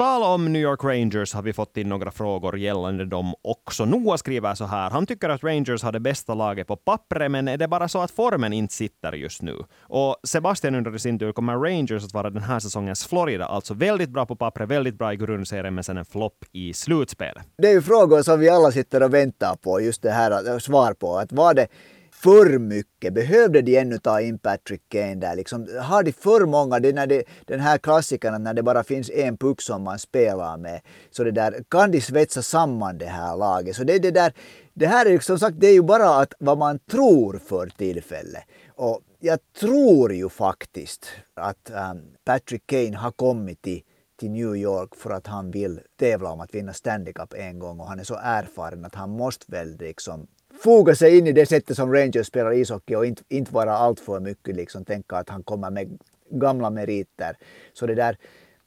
Tal 0.00 0.22
om 0.22 0.52
New 0.52 0.62
York 0.62 0.84
Rangers 0.84 1.34
har 1.34 1.42
vi 1.42 1.52
fått 1.52 1.76
in 1.76 1.88
några 1.88 2.10
frågor 2.10 2.58
gällande 2.58 3.04
dem 3.04 3.34
också. 3.42 3.84
Noah 3.84 4.16
skriver 4.16 4.54
så 4.54 4.64
här. 4.64 4.90
Han 4.90 5.06
tycker 5.06 5.28
att 5.28 5.44
Rangers 5.44 5.82
har 5.82 5.92
det 5.92 6.00
bästa 6.00 6.34
laget 6.34 6.66
på 6.66 6.76
pappret, 6.76 7.30
men 7.30 7.48
är 7.48 7.56
det 7.56 7.68
bara 7.68 7.88
så 7.88 8.00
att 8.00 8.10
formen 8.10 8.52
inte 8.52 8.74
sitter 8.74 9.12
just 9.12 9.42
nu? 9.42 9.56
Och 9.80 10.16
Sebastian 10.24 10.74
undrar 10.74 10.96
i 10.96 10.98
sin 10.98 11.18
tur, 11.18 11.32
kommer 11.32 11.56
Rangers 11.56 12.04
att 12.04 12.14
vara 12.14 12.30
den 12.30 12.42
här 12.42 12.58
säsongens 12.58 13.06
Florida? 13.06 13.44
Alltså 13.44 13.74
väldigt 13.74 14.10
bra 14.10 14.26
på 14.26 14.36
pappret, 14.36 14.68
väldigt 14.68 14.98
bra 14.98 15.12
i 15.12 15.16
grundserien, 15.16 15.74
men 15.74 15.84
sen 15.84 15.96
en 15.96 16.04
flopp 16.04 16.44
i 16.52 16.72
slutspelet. 16.72 17.46
Det 17.58 17.68
är 17.68 17.72
ju 17.72 17.82
frågor 17.82 18.22
som 18.22 18.40
vi 18.40 18.48
alla 18.48 18.72
sitter 18.72 19.02
och 19.02 19.14
väntar 19.14 19.56
på, 19.56 19.80
just 19.80 20.02
det 20.02 20.10
här 20.10 20.58
svar 20.58 20.92
på. 20.92 21.18
Att 21.18 21.32
var 21.32 21.54
det 21.54 21.66
för 22.22 22.58
mycket? 22.58 23.14
Behövde 23.14 23.62
de 23.62 23.76
ännu 23.78 23.98
ta 23.98 24.20
in 24.20 24.38
Patrick 24.38 24.82
Kane 24.88 25.14
där? 25.14 25.36
Liksom, 25.36 25.68
har 25.80 26.02
de 26.02 26.12
för 26.12 26.46
många? 26.46 26.80
Det 26.80 26.88
är 26.88 26.92
när 26.92 27.06
det, 27.06 27.24
den 27.46 27.60
här 27.60 27.78
klassikern 27.78 28.42
när 28.42 28.54
det 28.54 28.62
bara 28.62 28.84
finns 28.84 29.10
en 29.10 29.36
puck 29.36 29.62
som 29.62 29.82
man 29.82 29.98
spelar 29.98 30.56
med. 30.56 30.80
Så 31.10 31.24
det 31.24 31.30
där, 31.30 31.64
kan 31.68 31.90
de 31.90 32.00
svetsa 32.00 32.42
samman 32.42 32.98
det 32.98 33.06
här 33.06 33.36
laget? 33.36 33.76
Så 33.76 33.84
det, 33.84 33.98
det, 33.98 34.10
där, 34.10 34.32
det 34.74 34.86
här 34.86 35.06
är 35.06 35.18
som 35.18 35.38
sagt, 35.38 35.60
det 35.60 35.66
är 35.66 35.72
ju 35.72 35.82
bara 35.82 36.08
att, 36.08 36.32
vad 36.38 36.58
man 36.58 36.78
tror 36.78 37.40
för 37.46 37.66
tillfället. 37.66 38.42
Och 38.68 39.00
jag 39.18 39.38
tror 39.60 40.12
ju 40.12 40.28
faktiskt 40.28 41.06
att 41.34 41.70
um, 41.70 42.02
Patrick 42.24 42.66
Kane 42.66 42.96
har 42.96 43.10
kommit 43.10 43.62
till 43.62 43.82
till 44.20 44.30
New 44.30 44.56
York 44.56 44.96
för 44.96 45.10
att 45.10 45.26
han 45.26 45.50
vill 45.50 45.80
tävla 45.98 46.30
om 46.30 46.40
att 46.40 46.54
vinna 46.54 46.72
Stanley 46.72 47.12
Cup 47.12 47.34
en 47.36 47.58
gång 47.58 47.80
och 47.80 47.86
han 47.86 48.00
är 48.00 48.04
så 48.04 48.18
erfaren 48.22 48.84
att 48.84 48.94
han 48.94 49.10
måste 49.10 49.44
väl 49.48 49.76
liksom 49.78 50.26
foga 50.62 50.94
sig 50.94 51.18
in 51.18 51.26
i 51.26 51.32
det 51.32 51.46
sättet 51.46 51.76
som 51.76 51.92
Rangers 51.92 52.26
spelar 52.26 52.52
ishockey 52.52 52.94
och 52.94 53.06
inte, 53.06 53.22
inte 53.28 53.54
vara 53.54 53.72
alltför 53.72 54.20
mycket 54.20 54.56
liksom 54.56 54.84
tänka 54.84 55.16
att 55.16 55.28
han 55.28 55.42
kommer 55.42 55.70
med 55.70 55.98
gamla 56.30 56.70
meriter. 56.70 57.36
Så 57.72 57.86
det 57.86 57.94
där, 57.94 58.16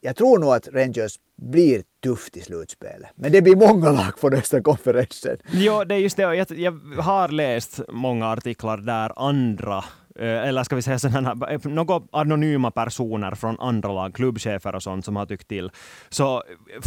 jag 0.01 0.15
tror 0.15 0.39
nog 0.39 0.53
att 0.53 0.67
Rangers 0.67 1.19
blir 1.35 1.83
tufft 2.03 2.37
i 2.37 2.41
slutspelet. 2.41 3.09
Men 3.15 3.31
det 3.31 3.41
blir 3.41 3.55
många 3.55 3.91
lag 3.91 4.19
på 4.21 4.29
nästa 4.29 4.61
konferensen. 4.61 5.37
Jo, 5.51 5.83
det 5.83 5.95
är 5.95 5.99
just 5.99 6.17
det. 6.17 6.35
Jag, 6.35 6.51
jag 6.51 6.71
har 7.01 7.29
läst 7.29 7.79
många 7.89 8.27
artiklar 8.27 8.77
där 8.77 9.11
andra 9.15 9.83
eller 10.19 10.63
ska 10.63 10.75
vi 10.75 10.81
säga 10.81 10.99
sådana 10.99 11.47
eh, 11.49 11.59
några 11.63 12.01
anonyma 12.11 12.71
personer 12.71 13.35
från 13.35 13.59
andra 13.59 13.93
lag, 13.93 14.15
klubbchefer 14.15 14.75
och 14.75 14.83
sånt 14.83 15.05
som 15.05 15.15
har 15.15 15.25
tyckt 15.25 15.47
till, 15.47 15.71
så 16.09 16.43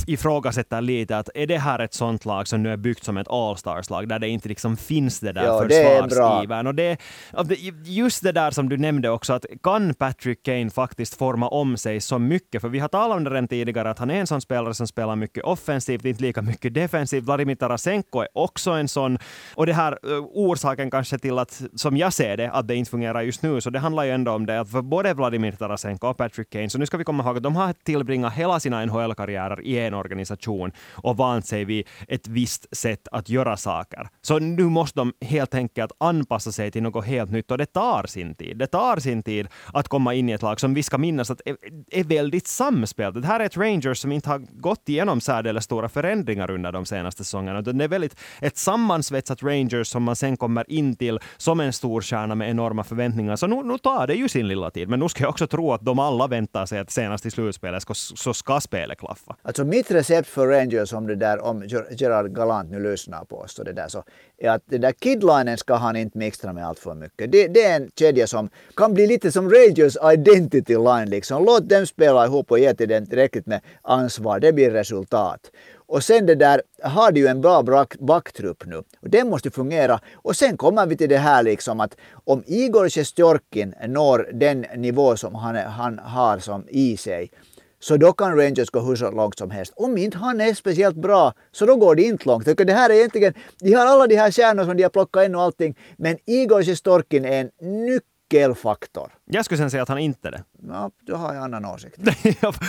ifrågasätter 0.07 0.81
lite 0.81 1.19
att 1.19 1.29
är 1.35 1.47
det 1.47 1.59
här 1.59 1.79
ett 1.79 1.95
sånt 1.95 2.25
lag 2.25 2.49
som 2.49 2.62
nu 2.62 2.73
är 2.73 2.77
byggt 2.77 3.05
som 3.05 3.17
ett 3.17 3.29
all-stars-lag, 3.29 4.09
där 4.09 4.19
det 4.19 4.29
inte 4.29 4.49
liksom 4.49 4.77
finns 4.77 5.21
det 5.21 5.33
där 5.33 5.62
försvarsivern. 5.62 6.67
Och 6.67 6.75
det, 6.75 6.99
just 7.85 8.23
det 8.23 8.33
där 8.33 8.51
som 8.51 8.69
du 8.69 8.77
nämnde 8.77 9.11
också, 9.11 9.33
att 9.33 9.47
kan 9.62 9.95
Patrick 9.95 10.43
Kane 10.43 10.71
faktiskt 10.71 11.19
forma 11.19 11.49
om 11.49 11.77
sig 11.77 12.01
så 12.01 12.19
mycket? 12.19 12.62
För 12.62 12.69
vi 12.69 12.79
har 12.79 12.89
talat 12.89 13.17
om 13.17 13.25
det 13.25 13.31
redan 13.31 13.49
tidigare, 13.49 13.91
att 13.91 13.99
han 13.99 14.11
är 14.11 14.21
en 14.21 14.27
sån 14.27 14.41
spelare 14.41 14.75
som 14.75 14.87
spelar 14.87 15.17
mycket 15.17 15.45
offensivt, 15.45 16.05
inte 16.05 16.23
lika 16.23 16.43
mycket 16.43 16.75
defensivt. 16.75 17.25
Vladimir 17.25 17.55
Tarasenko 17.55 18.21
är 18.21 18.29
också 18.35 18.71
en 18.71 18.89
sån. 18.89 19.19
Och 19.55 19.67
det 19.67 19.73
här 19.73 19.99
orsaken 20.33 20.91
kanske 20.91 21.19
till 21.19 21.39
att, 21.39 21.62
som 21.75 21.97
jag 21.97 22.12
ser 22.12 22.37
det, 22.37 22.51
att 22.51 22.69
det 22.69 22.75
inte 22.75 22.91
fungerar 22.91 23.15
just 23.22 23.42
nu, 23.42 23.61
så 23.61 23.70
det 23.70 23.79
handlar 23.79 24.05
ju 24.05 24.11
ändå 24.11 24.33
om 24.33 24.46
det 24.46 24.61
att 24.61 24.70
för 24.70 24.83
både 24.83 25.14
Vladimir 25.14 25.52
Tarasenko 25.52 26.07
och 26.07 26.16
Patrick 26.16 26.50
Kane, 26.50 26.70
så 26.70 26.79
nu 26.79 26.87
ska 26.87 26.96
vi 26.96 27.05
komma 27.05 27.24
ihåg 27.24 27.37
att 27.37 27.42
de 27.42 27.57
har 27.57 27.72
tillbringat 27.72 28.33
hela 28.33 28.61
sina 28.61 28.85
NHL-karriärer 28.85 29.61
i 29.61 29.79
en 29.79 29.94
organisation 29.94 30.72
och 30.92 31.16
vant 31.16 31.46
sig 31.46 31.64
vid 31.64 31.87
ett 32.09 32.29
visst 32.29 32.76
sätt 32.76 33.09
att 33.12 33.29
göra 33.29 33.57
saker. 33.57 34.09
Så 34.22 34.38
nu 34.38 34.64
måste 34.64 35.00
de 35.00 35.12
helt 35.20 35.55
enkelt 35.55 35.92
anpassa 35.98 36.52
sig 36.52 36.70
till 36.70 36.83
något 36.83 37.05
helt 37.05 37.31
nytt 37.31 37.50
och 37.50 37.59
det 37.59 37.66
tar 37.66 38.07
sin 38.07 38.35
tid. 38.35 38.59
Det 38.59 38.66
tar 38.66 38.96
sin 38.96 39.22
tid 39.22 39.48
att 39.72 39.88
komma 39.88 40.14
in 40.14 40.29
i 40.29 40.33
ett 40.33 40.42
lag 40.42 40.61
som 40.61 40.74
vi 40.74 40.83
ska 40.83 40.98
minnas 40.98 41.31
att 41.31 41.40
är, 41.44 41.57
är 41.90 42.05
väldigt 42.05 42.46
samspelt. 42.46 43.22
Det 43.22 43.26
här 43.26 43.40
är 43.40 43.44
ett 43.44 43.57
Rangers 43.57 43.98
som 43.98 44.12
inte 44.12 44.29
har 44.29 44.38
gått 44.38 44.88
igenom 44.88 45.20
särdeles 45.20 45.64
stora 45.64 45.88
förändringar 45.88 46.50
under 46.50 46.72
de 46.72 46.87
senaste 46.87 47.24
säsongerna. 47.24 47.62
Det 47.62 47.85
är 47.85 47.88
väldigt 47.88 48.16
ett 48.40 48.57
sammansvetsat 48.57 49.42
Rangers 49.42 49.88
som 49.88 50.02
man 50.02 50.16
sen 50.16 50.37
kommer 50.37 50.70
in 50.70 50.96
till 50.96 51.18
som 51.37 51.61
en 51.61 51.72
stor 51.72 52.00
stjärna 52.00 52.35
med 52.35 52.50
enorma 52.50 52.85
förväntningar 52.85 53.06
förväntningar. 53.07 53.37
Så 53.37 53.47
nu, 53.47 53.62
nu 53.62 53.79
tar 53.79 54.07
det 54.07 54.14
ju 54.14 54.29
sin 54.29 54.49
lilla 54.49 54.71
tid. 54.71 54.88
Men 54.88 55.01
nu 55.01 55.09
ska 55.09 55.23
jag 55.23 55.31
också 55.31 55.47
tro 55.47 55.73
att 55.73 55.81
de 55.81 55.99
alla 55.99 56.27
väntar 56.27 56.66
sig 56.66 56.79
att 56.79 56.90
senast 56.90 57.27
i 57.27 57.31
slutspelet 57.31 57.83
ska, 57.83 57.95
så 57.95 58.35
ska 58.35 58.61
spelet 58.61 58.99
klaffa. 58.99 59.37
Alltså 59.42 59.64
mitt 59.64 59.90
recept 59.90 60.29
för 60.29 60.47
Rangers 60.47 60.92
om 60.92 61.07
det 61.07 61.16
där, 61.16 61.40
om 61.40 61.64
Gerard 61.99 62.35
Galant 62.35 62.71
nu 62.71 62.81
lyssnar 62.81 63.25
på 63.25 63.38
oss 63.38 63.59
och 63.59 63.64
det 63.64 63.73
där 63.73 63.88
så 63.88 64.03
är 64.38 64.51
att 64.51 64.62
det 64.71 64.79
där 64.79 64.92
kidlinen 64.92 65.59
ska 65.59 65.75
han 65.75 65.97
inte 65.97 66.19
mixtra 66.19 66.53
med 66.53 66.66
allt 66.66 66.79
för 66.79 66.95
mycket. 66.95 67.33
Det, 67.33 67.49
det 67.49 67.64
är 67.64 67.77
en 67.77 67.90
kedja 67.99 68.27
som 68.27 68.49
kan 68.77 68.95
bli 68.95 69.07
lite 69.07 69.33
som 69.33 69.51
Rangers 69.51 69.97
identity 70.12 70.77
line 70.77 71.11
liksom. 71.11 71.45
Låt 71.45 71.69
dem 71.69 71.87
spela 71.87 72.25
ihop 72.25 72.51
och 72.51 72.59
ge 72.59 72.75
till 72.75 72.88
den 72.88 73.07
tillräckligt 73.07 73.47
med 73.47 73.61
ansvar. 73.83 74.40
Det 74.40 74.53
blir 74.53 74.71
resultat. 74.71 75.40
Och 75.88 76.05
sen 76.05 76.27
det 76.27 76.35
där 76.35 76.62
har 76.83 77.12
de 77.12 77.20
ju 77.20 77.27
en 77.27 77.40
bra 77.40 77.87
backtrupp 77.99 78.66
nu. 78.66 78.77
Och 78.77 79.11
den 79.11 79.29
måste 79.29 79.51
fungera. 79.51 80.01
Och 80.14 80.37
sen 80.37 80.57
kommer 80.57 80.87
vi 80.87 80.96
till 80.96 81.09
det 81.09 81.18
här 81.18 81.42
liksom 81.42 81.81
att 81.81 81.96
om 82.25 82.42
Igor 82.46 82.88
Sjestjorkin 82.88 83.75
når 83.88 84.31
den 84.33 84.66
nivå 84.77 85.16
som 85.16 85.35
han, 85.35 85.57
han 85.57 85.99
har 85.99 86.38
som 86.38 86.64
i 86.68 86.96
sig 86.96 87.31
så 87.81 87.96
då 87.96 88.12
kan 88.12 88.37
Rangers 88.37 88.70
gå 88.70 88.81
hur 88.81 88.96
så 88.96 89.11
långt 89.11 89.38
som 89.38 89.51
helst. 89.51 89.72
Om 89.77 89.99
inte 89.99 90.18
han 90.18 90.40
är 90.40 90.55
speciellt 90.55 90.96
bra, 90.96 91.33
så 91.53 91.66
då 91.66 91.77
går 91.77 91.94
det 91.94 92.03
inte 92.03 92.29
långt. 92.29 92.44
Det 92.57 92.72
här 92.72 92.90
är 92.90 92.94
egentligen, 92.94 93.35
de 93.61 93.72
har 93.72 93.87
alla 93.87 94.07
de 94.07 94.16
här 94.16 94.31
stjärnorna 94.31 94.64
som 94.64 94.77
de 94.77 94.83
har 94.83 94.90
plockat 94.90 95.25
in 95.25 95.35
och 95.35 95.42
allting, 95.42 95.77
men 95.96 96.16
Igor 96.27 96.62
Sjestjorkin 96.62 97.25
är 97.25 97.40
en 97.40 97.51
nyckelfaktor. 97.85 99.12
Jag 99.31 99.45
skulle 99.45 99.59
sen 99.59 99.71
säga 99.71 99.83
att 99.83 99.89
han 99.89 99.99
inte 99.99 100.29
är 100.29 100.33
det. 100.33 100.45
Ja, 100.69 100.91
då 101.07 101.17
har 101.17 101.35
jag 101.35 101.45
annan 101.45 101.65
åsikt. 101.65 101.99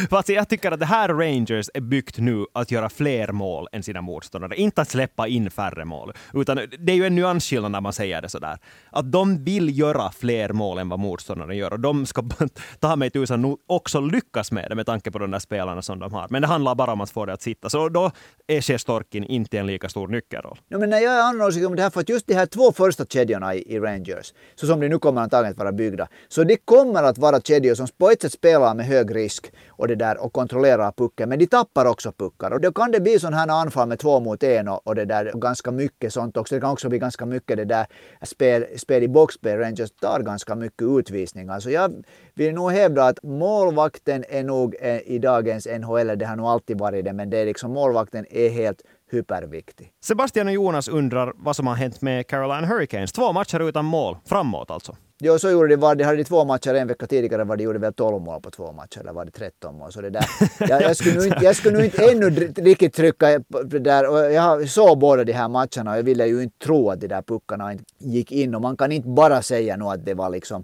alltså, 0.10 0.34
jag 0.34 0.50
tycker 0.50 0.72
att 0.72 0.80
det 0.80 0.86
här 0.86 1.10
Rangers 1.10 1.70
är 1.74 1.82
byggt 1.82 2.18
nu 2.20 2.46
att 2.54 2.72
göra 2.72 2.90
fler 2.90 3.32
mål 3.32 3.68
än 3.72 3.84
sina 3.84 4.02
motståndare. 4.02 4.56
Inte 4.56 4.82
att 4.82 4.90
släppa 4.90 5.28
in 5.28 5.52
färre 5.52 5.86
mål. 5.86 6.14
Utan 6.34 6.60
det 6.80 6.92
är 6.92 6.96
ju 6.96 7.06
en 7.06 7.16
nyansskillnad 7.16 7.72
när 7.72 7.82
man 7.82 7.94
säger 7.94 8.22
det 8.22 8.30
sådär. 8.30 8.58
Att 8.92 9.12
de 9.12 9.44
vill 9.44 9.80
göra 9.80 10.12
fler 10.12 10.50
mål 10.50 10.78
än 10.78 10.90
vad 10.90 11.00
motståndaren 11.00 11.58
gör. 11.58 11.74
Och 11.74 11.80
de 11.80 12.06
ska 12.06 12.24
ta 12.80 12.96
mig 12.96 13.10
tusan 13.10 13.58
också 13.68 14.00
lyckas 14.00 14.52
med 14.52 14.70
det 14.70 14.76
med 14.76 14.86
tanke 14.86 15.12
på 15.12 15.20
de 15.20 15.32
där 15.32 15.40
spelarna 15.40 15.82
som 15.82 16.00
de 16.00 16.14
har. 16.14 16.28
Men 16.30 16.42
det 16.42 16.48
handlar 16.48 16.76
bara 16.76 16.92
om 16.92 17.02
att 17.02 17.10
få 17.10 17.26
det 17.26 17.34
att 17.34 17.42
sitta. 17.42 17.70
Så 17.70 17.90
då 17.90 18.12
är 18.48 18.62
Sjestorkin 18.62 19.24
inte 19.24 19.60
en 19.60 19.68
lika 19.68 19.90
stor 19.90 20.08
nyckelroll. 20.08 20.60
Ja, 20.68 20.78
men 20.78 20.90
när 20.90 21.00
jag 21.00 21.14
är 21.14 21.22
annan 21.22 21.48
åsikt 21.48 21.68
om 21.68 21.76
det 21.76 21.82
här, 21.82 21.90
för 21.90 22.02
att 22.02 22.10
just 22.10 22.28
de 22.28 22.34
här 22.34 22.46
två 22.46 22.72
första 22.72 23.06
kedjorna 23.06 23.56
i, 23.56 23.76
i 23.76 23.80
Rangers, 23.80 24.34
så 24.56 24.68
som 24.68 24.80
de 24.80 24.90
nu 24.90 25.00
kommer 25.00 25.22
antagligen 25.22 25.52
att 25.52 25.58
vara 25.60 25.72
byggda, 25.72 26.08
så 26.28 26.44
de 26.48 26.58
kommer 26.58 27.04
att 27.04 27.18
vara 27.18 27.42
kedjor 27.42 27.76
som 27.76 27.88
på 27.98 28.10
ett 28.10 28.22
sätt 28.22 28.32
spelar 28.32 28.76
med 28.76 28.86
hög 28.86 29.16
risk 29.16 29.52
och, 29.70 29.88
det 29.88 29.96
där, 29.96 30.18
och 30.18 30.34
kontrollerar 30.34 30.92
pucken, 30.92 31.30
men 31.30 31.40
de 31.40 31.48
tappar 31.48 31.86
också 31.86 32.12
puckar. 32.12 32.52
Och 32.52 32.62
då 32.62 32.72
kan 32.72 32.92
det 32.92 33.00
bli 33.00 33.20
sådana 33.20 33.38
här 33.38 33.62
anfall 33.62 33.88
med 33.88 34.00
två 34.00 34.20
mot 34.20 34.44
en 34.44 34.68
och, 34.68 34.88
och 34.88 34.96
det 34.96 35.06
där, 35.06 35.32
ganska 35.36 35.72
mycket 35.72 36.14
sånt 36.14 36.38
också. 36.38 36.56
Det 36.56 36.62
kan 36.62 36.72
också 36.72 36.90
bli 36.90 37.00
ganska 37.00 37.26
mycket 37.26 37.58
det 37.58 37.66
där 37.66 37.86
spel, 38.22 38.66
spel 38.78 39.04
i 39.04 39.08
boxplay. 39.08 39.58
Rangers 39.58 39.92
tar 39.92 40.20
ganska 40.20 40.56
mycket 40.56 40.82
utvisningar. 40.82 41.60
Så 41.60 41.70
jag 41.70 41.94
vill 42.36 42.54
nog 42.54 42.72
hävda 42.72 43.04
att 43.04 43.24
målvakten 43.24 44.24
är 44.30 44.44
nog 44.44 44.76
eh, 44.80 44.98
i 44.98 45.20
dagens 45.20 45.68
NHL, 45.80 46.18
det 46.18 46.26
har 46.26 46.36
nog 46.36 46.46
alltid 46.46 46.80
varit 46.80 47.06
det, 47.06 47.14
men 47.14 47.30
det 47.30 47.38
är 47.38 47.46
liksom 47.46 47.72
målvakten 47.72 48.26
är 48.30 48.50
helt 48.50 48.82
hyperviktig. 49.12 49.92
Sebastian 50.04 50.48
och 50.48 50.54
Jonas 50.54 50.88
undrar 50.88 51.34
vad 51.36 51.56
som 51.56 51.68
har 51.68 51.76
hänt 51.76 52.02
med 52.02 52.28
Caroline 52.28 52.66
Hurricanes. 52.66 53.12
Två 53.12 53.34
matcher 53.34 53.70
utan 53.70 53.86
mål, 53.86 54.18
framåt 54.26 54.72
alltså. 54.72 54.96
Jo, 55.20 55.40
så 55.40 55.50
gjorde 55.50 55.68
de. 55.68 55.76
Var, 55.76 55.96
de 55.96 56.04
hade 56.04 56.24
två 56.24 56.46
matcher 56.46 56.74
en 56.74 56.88
vecka 56.88 57.08
tidigare 57.08 57.44
var 57.44 57.58
de 57.58 57.64
gjorde 57.64 57.80
väl 57.80 57.94
12 57.94 58.22
mål 58.22 58.42
på 58.42 58.52
två 58.52 58.72
matcher, 58.72 59.00
eller 59.00 59.14
var 59.14 59.26
det 59.26 59.32
13 59.32 59.78
mål? 59.78 59.92
Så 59.92 60.02
det 60.02 60.10
där. 60.10 60.26
Jag, 60.60 60.82
jag 60.82 60.98
skulle 60.98 61.16
nog 61.16 61.26
inte, 61.26 61.40
jag 61.46 61.56
skulle 61.56 61.78
nog 61.78 61.86
inte 61.86 62.12
ännu 62.12 62.30
riktigt 62.56 62.94
trycka 62.94 63.42
på 63.52 63.64
det 63.64 63.80
där. 63.80 64.10
Och 64.10 64.32
jag 64.32 64.70
såg 64.70 64.98
båda 65.00 65.24
de 65.24 65.34
här 65.34 65.50
matcherna 65.50 65.92
och 65.92 65.98
jag 65.98 66.04
ville 66.04 66.28
ju 66.28 66.44
inte 66.44 66.66
tro 66.66 66.90
att 66.90 67.02
de 67.02 67.08
där 67.08 67.22
puckarna 67.22 67.72
inte 67.72 67.84
gick 67.98 68.32
in. 68.32 68.56
Och 68.56 68.62
man 68.62 68.78
kan 68.78 68.92
inte 68.92 69.08
bara 69.10 69.42
säga 69.42 69.78
nu 69.78 69.86
att 69.86 70.06
det 70.06 70.14
var 70.14 70.30
liksom 70.30 70.64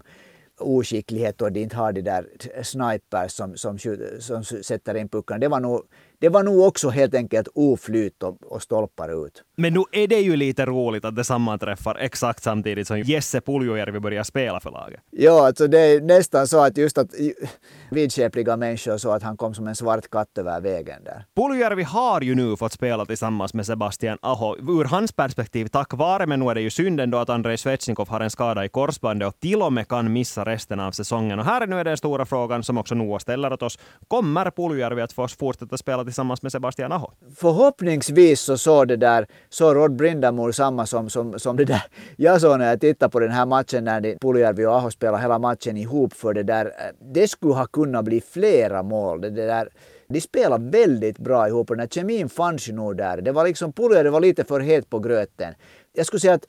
oskicklighet 0.60 1.42
och 1.42 1.52
de 1.52 1.60
inte 1.60 1.76
har 1.76 1.92
de 1.92 2.02
där 2.02 2.26
snipers 2.62 3.32
som, 3.32 3.56
som, 3.56 3.78
som 4.20 4.44
sätter 4.44 4.94
in 4.94 5.08
puckarna. 5.08 5.38
Det 5.38 5.48
var 5.48 5.60
nog 5.60 5.82
det 6.24 6.30
var 6.30 6.42
nog 6.42 6.60
också 6.60 6.88
helt 6.88 7.14
enkelt 7.14 7.48
oflyt 7.54 8.22
och, 8.22 8.36
och 8.42 8.62
stolpar 8.62 9.26
ut. 9.26 9.42
Men 9.56 9.74
nu 9.74 9.82
är 9.92 10.06
det 10.06 10.20
ju 10.20 10.36
lite 10.36 10.66
roligt 10.66 11.04
att 11.04 11.16
det 11.16 11.24
sammanträffar 11.24 11.96
exakt 12.00 12.42
samtidigt 12.42 12.86
som 12.86 13.00
Jesse 13.00 13.40
Puljujärvi 13.40 14.00
börjar 14.00 14.22
spela 14.22 14.60
för 14.60 14.70
laget. 14.70 15.00
Ja, 15.10 15.46
alltså 15.46 15.66
det 15.66 15.78
är 15.78 16.00
nästan 16.00 16.48
så 16.48 16.64
att 16.64 16.76
just 16.76 16.98
att 16.98 17.10
vidskepliga 17.90 18.56
människor 18.56 18.98
så 18.98 19.10
att 19.10 19.22
han 19.22 19.36
kom 19.36 19.54
som 19.54 19.68
en 19.68 19.76
svart 19.76 20.10
katt 20.10 20.38
över 20.38 20.60
vägen 20.60 21.04
där. 21.04 21.24
Puljujärvi 21.36 21.82
har 21.82 22.20
ju 22.20 22.34
nu 22.34 22.56
fått 22.56 22.72
spela 22.72 23.06
tillsammans 23.06 23.54
med 23.54 23.66
Sebastian 23.66 24.18
Aho. 24.22 24.56
Ur 24.80 24.84
hans 24.84 25.12
perspektiv 25.12 25.66
tack 25.66 25.92
vare, 25.92 26.26
men 26.26 26.40
nu 26.40 26.50
är 26.50 26.54
det 26.54 26.60
ju 26.60 26.70
synd 26.70 27.00
ändå 27.00 27.18
att 27.18 27.30
Andrei 27.30 27.56
Svetjnikov 27.56 28.08
har 28.08 28.20
en 28.20 28.30
skada 28.30 28.64
i 28.64 28.68
korsbandet 28.68 29.28
och 29.28 29.40
till 29.40 29.62
och 29.62 29.72
med 29.72 29.88
kan 29.88 30.12
missa 30.12 30.44
resten 30.44 30.80
av 30.80 30.92
säsongen. 30.92 31.38
Och 31.38 31.44
här 31.44 31.60
är 31.60 31.66
nu 31.66 31.84
den 31.84 31.96
stora 31.96 32.26
frågan 32.26 32.62
som 32.62 32.78
också 32.78 32.94
Noah 32.94 33.18
ställer 33.18 33.52
åt 33.52 33.62
oss. 33.62 33.78
Kommer 34.08 34.50
Puljujärvi 34.50 35.02
att 35.02 35.12
få 35.12 35.28
fortsätta 35.28 35.76
spela 35.76 36.04
tillsammans 36.04 36.13
tillsammans 36.14 36.42
med 36.42 36.52
Sebastian 36.52 36.92
Aho? 36.92 37.10
Förhoppningsvis 37.36 38.40
så 38.40 38.58
såg 38.58 38.88
det 38.88 38.96
där, 38.96 39.26
så 39.48 39.74
Rod 39.74 39.96
Brindamore 39.96 40.52
samma 40.52 40.86
som, 40.86 41.10
som, 41.10 41.38
som 41.38 41.56
det 41.56 41.64
där 41.64 41.82
jag 42.16 42.40
såg 42.40 42.58
när 42.58 42.68
jag 42.68 42.80
tittade 42.80 43.10
på 43.10 43.20
den 43.20 43.30
här 43.30 43.46
matchen 43.46 43.84
när 43.84 44.18
Puljärvi 44.20 44.66
och 44.66 44.74
Aho 44.74 44.90
spelade 44.90 45.22
hela 45.22 45.38
matchen 45.38 45.76
ihop 45.76 46.12
för 46.12 46.34
det 46.34 46.42
där, 46.42 46.66
eh, 46.66 46.72
det 47.14 47.28
skulle 47.28 47.54
ha 47.54 47.66
kunnat 47.66 48.04
bli 48.04 48.20
flera 48.20 48.82
mål. 48.82 49.20
Det, 49.20 49.30
det 49.30 49.46
där, 49.46 49.68
de 50.08 50.20
spelade 50.20 50.70
väldigt 50.70 51.18
bra 51.18 51.48
ihop 51.48 51.70
och 51.70 51.76
den 51.76 51.80
här 51.80 51.88
kemin 51.88 52.28
fanns 52.28 52.68
ju 52.68 52.72
nog 52.72 52.96
där. 52.96 53.20
Det 53.20 53.32
var 53.32 53.44
liksom, 53.44 53.72
Puljärvi 53.72 54.10
var 54.10 54.20
lite 54.20 54.44
för 54.44 54.60
het 54.60 54.90
på 54.90 54.98
gröten. 54.98 55.54
Jag 55.92 56.06
skulle 56.06 56.20
säga 56.20 56.34
att 56.34 56.46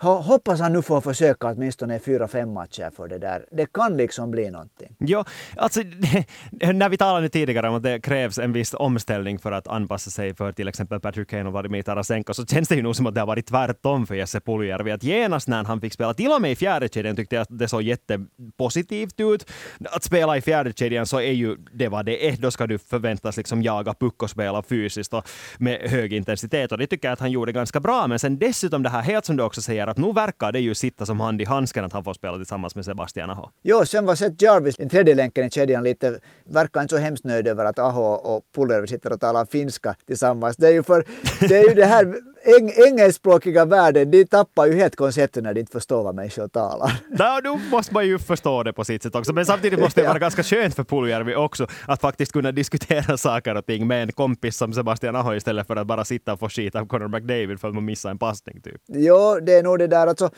Hoppas 0.00 0.60
han 0.60 0.72
nu 0.72 0.82
får 0.82 1.00
försöka 1.00 1.46
åtminstone 1.46 1.98
fyra, 1.98 2.28
fem 2.28 2.52
matcher 2.52 2.90
för 2.96 3.08
det 3.08 3.18
där. 3.18 3.44
Det 3.50 3.72
kan 3.72 3.96
liksom 3.96 4.30
bli 4.30 4.50
någonting. 4.50 4.96
Ja, 4.98 5.24
alltså 5.56 5.80
när 6.50 6.88
vi 6.88 6.96
talade 6.96 7.20
nu 7.20 7.28
tidigare 7.28 7.68
om 7.68 7.74
att 7.74 7.82
det 7.82 8.00
krävs 8.00 8.38
en 8.38 8.52
viss 8.52 8.74
omställning 8.74 9.38
för 9.38 9.52
att 9.52 9.68
anpassa 9.68 10.10
sig 10.10 10.34
för 10.34 10.52
till 10.52 10.68
exempel 10.68 11.00
Patrick 11.00 11.30
Kane 11.30 11.44
och 11.44 11.52
Vladimir 11.52 11.82
Tarasenko, 11.82 12.34
så 12.34 12.46
känns 12.46 12.68
det 12.68 12.74
ju 12.74 12.82
nog 12.82 12.96
som 12.96 13.06
att 13.06 13.14
det 13.14 13.20
har 13.20 13.26
varit 13.26 13.46
tvärtom 13.46 14.06
för 14.06 14.14
Jesse 14.14 14.40
Puljärvi. 14.40 14.92
Att 14.92 15.02
genast 15.02 15.48
när 15.48 15.64
han 15.64 15.80
fick 15.80 15.92
spela, 15.92 16.14
till 16.14 16.30
och 16.30 16.42
med 16.42 16.52
i 16.52 16.56
fjärde 16.56 16.88
kedjan 16.88 17.16
tyckte 17.16 17.36
jag 17.36 17.42
att 17.42 17.58
det 17.58 17.68
såg 17.68 17.82
jättepositivt 17.82 19.20
ut. 19.20 19.50
Att 19.84 20.04
spela 20.04 20.36
i 20.36 20.40
fjärde 20.40 20.72
kedjan 20.72 21.06
så 21.06 21.20
är 21.20 21.32
ju 21.32 21.56
det 21.72 21.88
vad 21.88 22.06
det 22.06 22.28
är. 22.28 22.36
Då 22.36 22.50
ska 22.50 22.66
du 22.66 22.78
förväntas 22.78 23.36
liksom 23.36 23.62
jaga 23.62 23.94
puck 23.94 24.22
och 24.22 24.30
spela 24.30 24.62
fysiskt 24.62 25.14
och 25.14 25.28
med 25.58 25.80
hög 25.90 26.12
intensitet. 26.12 26.72
Och 26.72 26.78
det 26.78 26.86
tycker 26.86 27.08
jag 27.08 27.12
att 27.12 27.20
han 27.20 27.30
gjorde 27.30 27.52
ganska 27.52 27.80
bra. 27.80 28.06
Men 28.06 28.18
sen 28.18 28.38
dessutom 28.38 28.82
det 28.82 28.88
här, 28.88 29.02
helt 29.02 29.24
som 29.24 29.36
du 29.36 29.42
också 29.42 29.62
säger, 29.62 29.87
att 29.88 29.98
nu 29.98 30.12
verkar 30.12 30.52
det 30.52 30.60
ju 30.60 30.74
sitta 30.74 31.06
som 31.06 31.20
hand 31.20 31.42
i 31.42 31.44
handsken 31.44 31.84
att 31.84 31.92
han 31.92 32.04
får 32.04 32.14
spela 32.14 32.36
tillsammans 32.36 32.74
med 32.74 32.84
Sebastian 32.84 33.30
Aho. 33.30 33.48
Jo, 33.62 33.84
sen 33.84 34.06
var 34.06 34.14
Seth 34.14 34.44
Jarvis, 34.44 34.76
den 34.76 34.88
tredje 34.88 35.14
länken 35.14 35.44
i 35.44 35.50
kedjan, 35.50 35.84
lite, 35.84 36.20
verkar 36.44 36.82
inte 36.82 36.96
så 36.96 37.00
hemskt 37.00 37.24
nöjd 37.24 37.48
över 37.48 37.64
att 37.64 37.78
Aho 37.78 38.02
och 38.02 38.42
Pullervi 38.54 38.86
sitter 38.86 39.12
och 39.12 39.20
talar 39.20 39.46
finska 39.46 39.96
tillsammans. 40.06 40.56
Det 40.56 40.68
är 40.68 40.72
ju, 40.72 40.82
för, 40.82 41.04
det, 41.48 41.56
är 41.56 41.68
ju 41.68 41.74
det 41.74 41.86
här 41.86 42.14
eng, 42.56 42.72
engelskspråkiga 42.86 43.64
världen, 43.64 44.10
de 44.10 44.24
tappar 44.24 44.66
ju 44.66 44.74
helt 44.74 44.96
konceptet 44.96 45.44
när 45.44 45.54
de 45.54 45.60
inte 45.60 45.72
förstår 45.72 46.02
vad 46.04 46.14
människor 46.14 46.48
talar. 46.48 46.92
Ja, 47.18 47.40
då 47.44 47.60
måste 47.70 47.94
man 47.94 48.06
ju 48.06 48.18
förstå 48.18 48.62
det 48.62 48.72
på 48.72 48.84
sitt 48.84 49.02
sätt 49.02 49.14
också. 49.14 49.32
Men 49.32 49.46
samtidigt 49.46 49.80
måste 49.80 50.00
det 50.00 50.08
vara 50.14 50.18
ganska 50.18 50.42
skönt 50.42 50.74
för 50.74 50.84
Puljärvi 50.84 51.34
också 51.34 51.66
att 51.86 52.00
faktiskt 52.00 52.32
kunna 52.32 52.52
diskutera 52.52 53.16
saker 53.28 53.54
och 53.54 53.66
ting 53.66 53.86
med 53.86 54.02
en 54.02 54.12
kompis 54.12 54.56
som 54.56 54.72
Sebastian 54.72 55.16
Aho 55.16 55.34
istället 55.34 55.66
för 55.66 55.76
att 55.76 55.86
bara 55.86 56.04
sitta 56.04 56.32
och 56.32 56.38
få 56.38 56.48
skit 56.48 56.74
av 56.74 56.86
Conor 56.86 57.08
McDavid 57.08 57.60
för 57.60 57.68
att 57.68 57.74
man 57.74 57.84
missar 57.84 58.10
en 58.10 58.18
passning. 58.18 58.60
Typ. 58.60 58.80
Jo, 58.88 59.40
det 59.42 59.52
är 59.52 59.62
nog 59.62 59.78
det 59.78 59.86
där 59.86 60.06
alltså. 60.06 60.30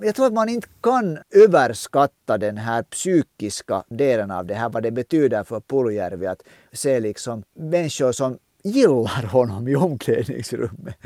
Jag 0.00 0.14
tror 0.14 0.26
att 0.26 0.32
man 0.32 0.48
inte 0.48 0.68
kan 0.82 1.18
överskatta 1.34 2.38
den 2.38 2.56
här 2.56 2.82
psykiska 2.82 3.82
delen 3.88 4.30
av 4.30 4.46
det 4.46 4.54
här, 4.54 4.68
vad 4.68 4.82
det 4.82 4.90
betyder 4.90 5.44
för 5.44 5.60
Puljärvi 5.60 6.26
att 6.26 6.42
se 6.72 7.00
liksom 7.00 7.42
människor 7.58 8.12
som 8.12 8.38
gillar 8.66 9.26
honom 9.26 9.68
i 9.68 9.76
omklädningsrummet. 9.76 10.96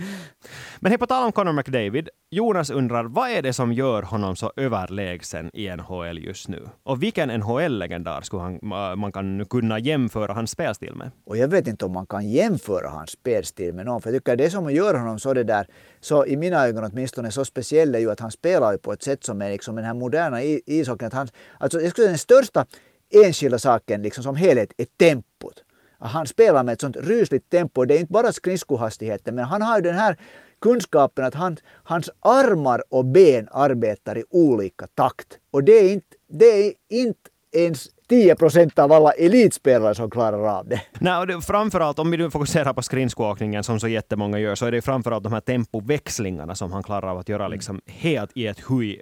Men 0.81 0.99
på 0.99 1.07
tal 1.07 1.25
om 1.25 1.33
Conor 1.33 1.53
McDavid, 1.53 2.09
Jonas 2.31 2.71
undrar 2.71 3.05
vad 3.05 3.31
är 3.31 3.43
det 3.43 3.53
som 3.53 3.73
gör 3.73 4.03
honom 4.03 4.37
så 4.37 4.53
överlägsen 4.57 5.51
i 5.53 5.69
NHL 5.69 6.19
just 6.19 6.49
nu? 6.49 6.69
Och 6.83 7.03
vilken 7.03 7.29
NHL-legendar 7.29 8.21
skulle 8.21 8.43
han, 8.43 8.59
man 9.01 9.13
kan 9.13 9.45
kunna 9.45 9.79
jämföra 9.79 10.33
hans 10.33 10.51
spelstil 10.51 10.95
med? 10.95 11.11
Och 11.27 11.37
jag 11.37 11.49
vet 11.49 11.67
inte 11.67 11.85
om 11.85 11.93
man 11.93 12.07
kan 12.07 12.29
jämföra 12.29 12.89
hans 12.89 13.11
spelstil 13.11 13.75
med 13.75 13.87
någon, 13.87 14.03
för 14.03 14.11
jag 14.11 14.19
tycker 14.19 14.37
det 14.37 14.51
som 14.51 14.71
gör 14.71 14.95
honom 14.95 15.19
så 15.19 15.35
det 15.35 15.45
där, 15.45 15.67
så 16.01 16.27
i 16.27 16.37
mina 16.37 16.67
ögon 16.67 16.85
åtminstone 16.85 17.31
så 17.31 17.45
speciell 17.45 17.95
är 17.95 17.99
ju 17.99 18.11
att 18.11 18.21
han 18.21 18.31
spelar 18.31 18.73
ju 18.73 18.79
på 18.79 18.93
ett 18.93 19.03
sätt 19.03 19.25
som 19.25 19.43
är 19.43 19.51
liksom 19.51 19.77
den 19.77 19.85
här 19.85 19.95
moderna 19.95 20.43
ishockeyn. 20.43 21.07
Att 21.07 21.13
han, 21.13 21.29
alltså 21.59 21.81
jag 21.81 21.91
skulle 21.91 22.05
säga 22.05 22.11
den 22.11 22.19
största 22.19 22.67
enskilda 23.11 23.59
saken 23.59 24.03
liksom 24.03 24.25
som 24.25 24.37
helhet 24.37 24.73
är 24.77 24.87
tempot 24.99 25.65
han 26.01 26.27
spelar 26.27 26.65
med 26.65 26.73
ett 26.73 26.81
sånt 26.81 26.97
rysligt 26.97 27.51
tempo. 27.51 27.85
Det 27.85 27.95
är 27.95 28.01
inte 28.01 28.13
bara 28.13 28.33
skridskohastigheten, 28.33 29.35
men 29.35 29.45
han 29.45 29.63
har 29.63 29.77
ju 29.77 29.83
den 29.83 29.95
här 29.95 30.17
kunskapen 30.61 31.25
att 31.25 31.35
han, 31.35 31.57
hans 31.83 32.11
armar 32.21 32.83
och 32.91 33.05
ben 33.05 33.49
arbetar 33.53 34.19
i 34.19 34.25
olika 34.31 34.87
takt. 34.87 35.39
Och 35.51 35.65
det 35.65 35.73
är 35.73 35.93
inte, 35.93 36.17
det 36.29 36.67
är 36.67 36.73
inte 36.89 37.31
ens 37.57 37.89
10 38.09 38.37
procent 38.37 38.79
av 38.79 38.93
alla 38.93 39.13
elitspelare 39.13 39.95
som 39.95 40.11
klarar 40.11 40.59
av 40.59 40.69
det. 40.69 40.83
Nej, 40.99 41.41
framförallt 41.43 41.99
om 41.99 42.11
vi 42.11 42.17
nu 42.17 42.31
fokuserar 42.31 42.73
på 42.73 42.83
skridskoåkningen 42.83 43.65
som 43.65 43.81
så 43.81 43.89
jättemånga 43.89 44.39
gör, 44.39 44.55
så 44.55 44.67
är 44.67 44.73
det 44.73 44.83
framförallt 44.83 45.25
de 45.25 45.33
här 45.33 45.41
tempoväxlingarna 45.41 46.55
som 46.55 46.73
han 46.73 46.83
klarar 46.83 47.11
av 47.11 47.19
att 47.19 47.29
göra 47.29 47.49
liksom 47.49 47.81
helt 47.87 48.31
i 48.35 48.47
ett 48.47 48.61
hui 48.61 49.01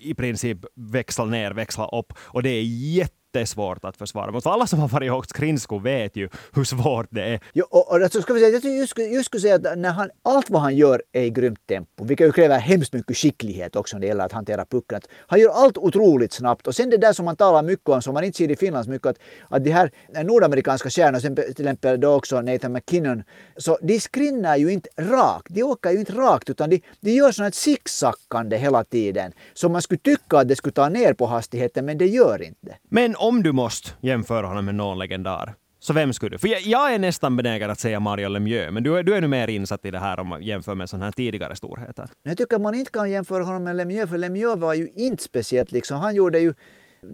i 0.00 0.14
princip 0.14 0.58
växla 0.76 1.24
ner, 1.24 1.50
växla 1.50 1.86
upp. 1.88 2.12
Och 2.18 2.42
det 2.42 2.50
är 2.50 2.62
jätte 2.96 3.14
jättesvårt 3.34 3.84
att 3.84 3.96
försvara. 3.96 4.40
För 4.40 4.50
alla 4.50 4.66
som 4.66 4.78
har 4.78 4.88
varit 4.88 5.06
i 5.06 5.08
högt 5.08 5.30
skridsko 5.30 5.78
vet 5.78 6.16
ju 6.16 6.28
hur 6.52 6.64
svårt 6.64 7.06
det 7.10 7.22
är. 7.22 7.40
Jo, 7.52 7.64
och, 7.70 7.90
och 7.90 8.02
alltså 8.02 8.22
ska 8.22 8.32
vi 8.32 8.40
säga, 8.40 8.60
jag 8.62 8.76
just, 8.76 8.98
just 8.98 9.24
skulle 9.24 9.40
säga 9.40 9.54
att 9.54 9.78
när 9.78 9.90
han, 9.90 10.10
allt 10.22 10.50
vad 10.50 10.62
han 10.62 10.76
gör 10.76 11.02
är 11.12 11.22
i 11.22 11.30
grymt 11.30 11.66
tempo, 11.66 12.04
vilket 12.04 12.26
ju 12.26 12.32
kräver 12.32 12.58
hemskt 12.58 12.92
mycket 12.92 13.16
skicklighet 13.16 13.76
också 13.76 13.96
när 13.96 14.00
det 14.00 14.06
gäller 14.06 14.24
att 14.24 14.32
hantera 14.32 14.64
pucken. 14.64 15.00
Han 15.26 15.40
gör 15.40 15.50
allt 15.50 15.78
otroligt 15.78 16.32
snabbt 16.32 16.66
och 16.66 16.74
sen 16.74 16.90
det 16.90 16.96
där 16.96 17.12
som 17.12 17.24
man 17.24 17.36
talar 17.36 17.62
mycket 17.62 17.88
om, 17.88 18.02
som 18.02 18.14
man 18.14 18.24
inte 18.24 18.38
ser 18.38 18.50
i 18.50 18.56
Finland 18.56 18.84
så 18.84 18.90
mycket, 18.90 19.06
att, 19.06 19.18
att 19.48 19.64
de 19.64 19.70
här 19.70 19.90
nordamerikanska 20.24 20.90
stjärnorna, 20.90 21.20
till 21.20 21.50
exempel 21.50 22.00
då 22.00 22.14
också 22.14 22.40
Nathan 22.40 22.72
McKinnon, 22.72 23.22
så 23.56 23.78
de 23.82 24.00
skrinnar 24.00 24.56
ju 24.56 24.72
inte 24.72 24.88
rakt, 24.96 25.54
de 25.54 25.62
åker 25.62 25.90
ju 25.90 25.98
inte 25.98 26.12
rakt 26.12 26.50
utan 26.50 26.70
de, 26.70 26.82
de 27.00 27.10
gör 27.10 27.42
här 27.42 27.50
zigzackande 27.50 28.56
hela 28.56 28.84
tiden. 28.84 29.32
Så 29.54 29.68
man 29.68 29.82
skulle 29.82 29.98
tycka 29.98 30.38
att 30.38 30.48
det 30.48 30.56
skulle 30.56 30.72
ta 30.72 30.88
ner 30.88 31.12
på 31.14 31.26
hastigheten, 31.26 31.84
men 31.84 31.98
det 31.98 32.06
gör 32.06 32.42
inte. 32.42 32.76
Men 32.88 33.16
om 33.20 33.42
du 33.42 33.52
måste 33.52 33.90
jämföra 34.00 34.46
honom 34.46 34.64
med 34.64 34.74
någon 34.74 34.98
legendar, 34.98 35.54
så 35.78 35.92
vem 35.92 36.12
skulle 36.12 36.30
du? 36.30 36.38
För 36.38 36.48
jag, 36.48 36.60
jag 36.60 36.94
är 36.94 36.98
nästan 36.98 37.36
benägen 37.36 37.70
att 37.70 37.80
säga 37.80 38.00
Mario 38.00 38.28
Lemieux, 38.28 38.72
men 38.72 38.82
du, 38.82 38.98
är, 38.98 39.02
du 39.02 39.14
är 39.14 39.20
nu 39.20 39.28
mer 39.28 39.48
insatt 39.48 39.84
i 39.84 39.90
det 39.90 39.98
här 39.98 40.20
om 40.20 40.26
man 40.26 40.42
jämför 40.42 40.74
med 40.74 40.90
sådana 40.90 41.04
här 41.04 41.12
tidigare 41.12 41.56
storheter. 41.56 42.08
Jag 42.22 42.38
tycker 42.38 42.56
att 42.56 42.62
man 42.62 42.74
inte 42.74 42.90
kan 42.90 43.10
jämföra 43.10 43.44
honom 43.44 43.64
med 43.64 43.76
Lemieux, 43.76 44.10
för 44.10 44.18
Lemieux 44.18 44.60
var 44.60 44.74
ju 44.74 44.88
inte 44.96 45.22
speciellt 45.22 45.72
liksom. 45.72 46.00
Han 46.00 46.14
gjorde 46.14 46.38
ju, 46.38 46.54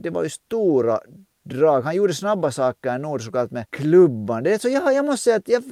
det 0.02 0.10
var 0.10 0.22
ju 0.22 0.28
stora 0.28 1.00
drag. 1.44 1.82
Han 1.82 1.96
gjorde 1.96 2.14
snabba 2.14 2.50
saker 2.50 2.96
i 2.96 2.98
nord 2.98 3.22
såklart 3.22 3.50
med 3.50 3.70
klubban. 3.70 4.42
Det 4.42 4.54
är 4.54 4.58
så, 4.58 4.68
jag, 4.68 4.94
jag 4.94 5.04
måste 5.04 5.24
säga 5.24 5.36
att 5.36 5.48
jag, 5.48 5.62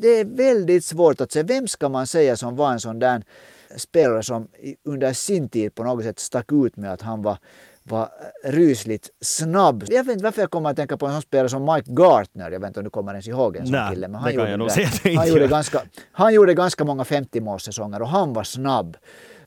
det 0.00 0.08
är 0.08 0.24
väldigt 0.24 0.84
svårt 0.84 1.20
att 1.20 1.32
säga. 1.32 1.44
Vem 1.44 1.68
ska 1.68 1.88
man 1.88 2.06
säga 2.06 2.36
som 2.36 2.56
var 2.56 2.72
en 2.72 2.80
sån 2.80 2.98
där 2.98 3.22
spelare 3.76 4.22
som 4.22 4.48
under 4.84 5.12
sin 5.12 5.48
tid 5.48 5.74
på 5.74 5.84
något 5.84 6.04
sätt 6.04 6.18
stack 6.18 6.52
ut 6.52 6.76
med 6.76 6.92
att 6.92 7.02
han 7.02 7.22
var 7.22 7.38
var 7.84 8.08
rysligt 8.44 9.10
snabb. 9.20 9.84
Jag 9.88 10.04
vet 10.04 10.12
inte 10.12 10.24
varför 10.24 10.42
jag 10.42 10.50
kommer 10.50 10.70
att 10.70 10.76
tänka 10.76 10.96
på 10.96 11.06
en 11.06 11.12
sån 11.12 11.22
spelare 11.22 11.48
som 11.48 11.64
Mike 11.74 11.92
Gartner. 11.92 12.50
Jag 12.50 12.60
vet 12.60 12.68
inte 12.68 12.80
om 12.80 12.84
du 12.84 12.90
kommer 12.90 13.12
ens 13.12 13.28
ihåg 13.28 13.56
en 13.56 13.66
sån 13.66 13.74
kille. 13.90 14.08
Men 14.08 14.20
han, 14.20 14.34
gjorde, 14.34 14.70
han, 15.16 15.28
gjorde 15.28 15.46
ganska, 15.48 15.82
han 16.12 16.34
gjorde 16.34 16.54
ganska 16.54 16.84
många 16.84 17.02
50-målssäsonger 17.02 18.00
och 18.00 18.08
han 18.08 18.32
var 18.32 18.44
snabb 18.44 18.96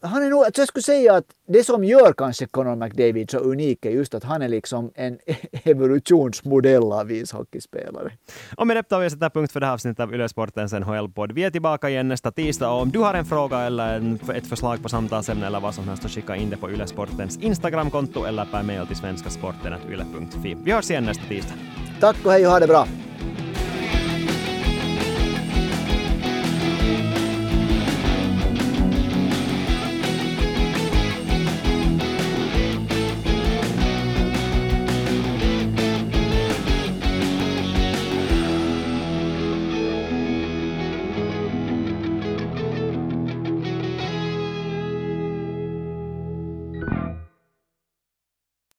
han 0.06 0.24
är 0.24 0.30
nog, 0.30 0.44
alltså 0.44 0.62
jag 0.62 0.68
skulle 0.68 0.84
säga 0.84 1.16
att 1.16 1.26
det 1.48 1.64
som 1.64 1.84
gör 1.84 2.14
kanske 2.14 2.46
Conor 2.46 2.76
McDavid 2.76 3.32
så 3.32 3.38
unik 3.38 3.86
är 3.86 3.90
just 3.90 4.14
att 4.14 4.24
han 4.24 4.42
är 4.42 4.48
liksom 4.48 4.92
en 4.96 5.20
evolutionsmodell 5.64 6.92
av 6.92 7.12
ishockeyspelare. 7.12 8.12
Och 8.58 8.68
med 8.68 8.78
det 8.78 8.84
tar 8.84 9.00
vi 9.00 9.10
sätta 9.10 9.30
punkt 9.30 9.52
för 9.52 9.60
det 9.60 9.66
här 9.66 9.74
avsnittet 9.74 10.00
av 10.00 10.14
Yle 10.14 10.30
Sportens 10.30 10.74
NHL-podd. 10.74 11.32
Vi 11.32 11.44
är 11.44 11.52
tillbaka 11.52 11.90
igen 11.90 12.08
nästa 12.08 12.32
tisdag 12.32 12.70
och 12.70 12.82
om 12.82 12.92
du 12.92 13.00
har 13.00 13.14
en 13.14 13.26
fråga 13.26 13.60
eller 13.60 13.96
en, 13.96 14.20
ett 14.36 14.48
förslag 14.48 14.84
på 14.84 14.90
samtalsämne 14.90 15.48
eller 15.48 15.60
vad 15.60 15.76
som 15.76 15.88
helst 15.88 16.04
så 16.04 16.10
skicka 16.10 16.36
in 16.36 16.50
det 16.50 16.58
på 16.58 16.72
Yle 16.72 16.88
Sportens 16.88 17.38
Instagramkonto 17.38 18.26
eller 18.26 18.46
per 18.46 18.64
mail 18.64 18.88
till 18.88 18.96
svenskasporten.yle.fi. 18.96 20.58
Vi 20.64 20.72
hörs 20.72 20.90
igen 20.90 21.04
nästa 21.04 21.24
tisdag. 21.24 21.56
Tack 22.00 22.26
och 22.26 22.32
hej 22.32 22.46
och 22.46 22.52
ha 22.52 22.60
det 22.60 22.68
bra! 22.68 22.88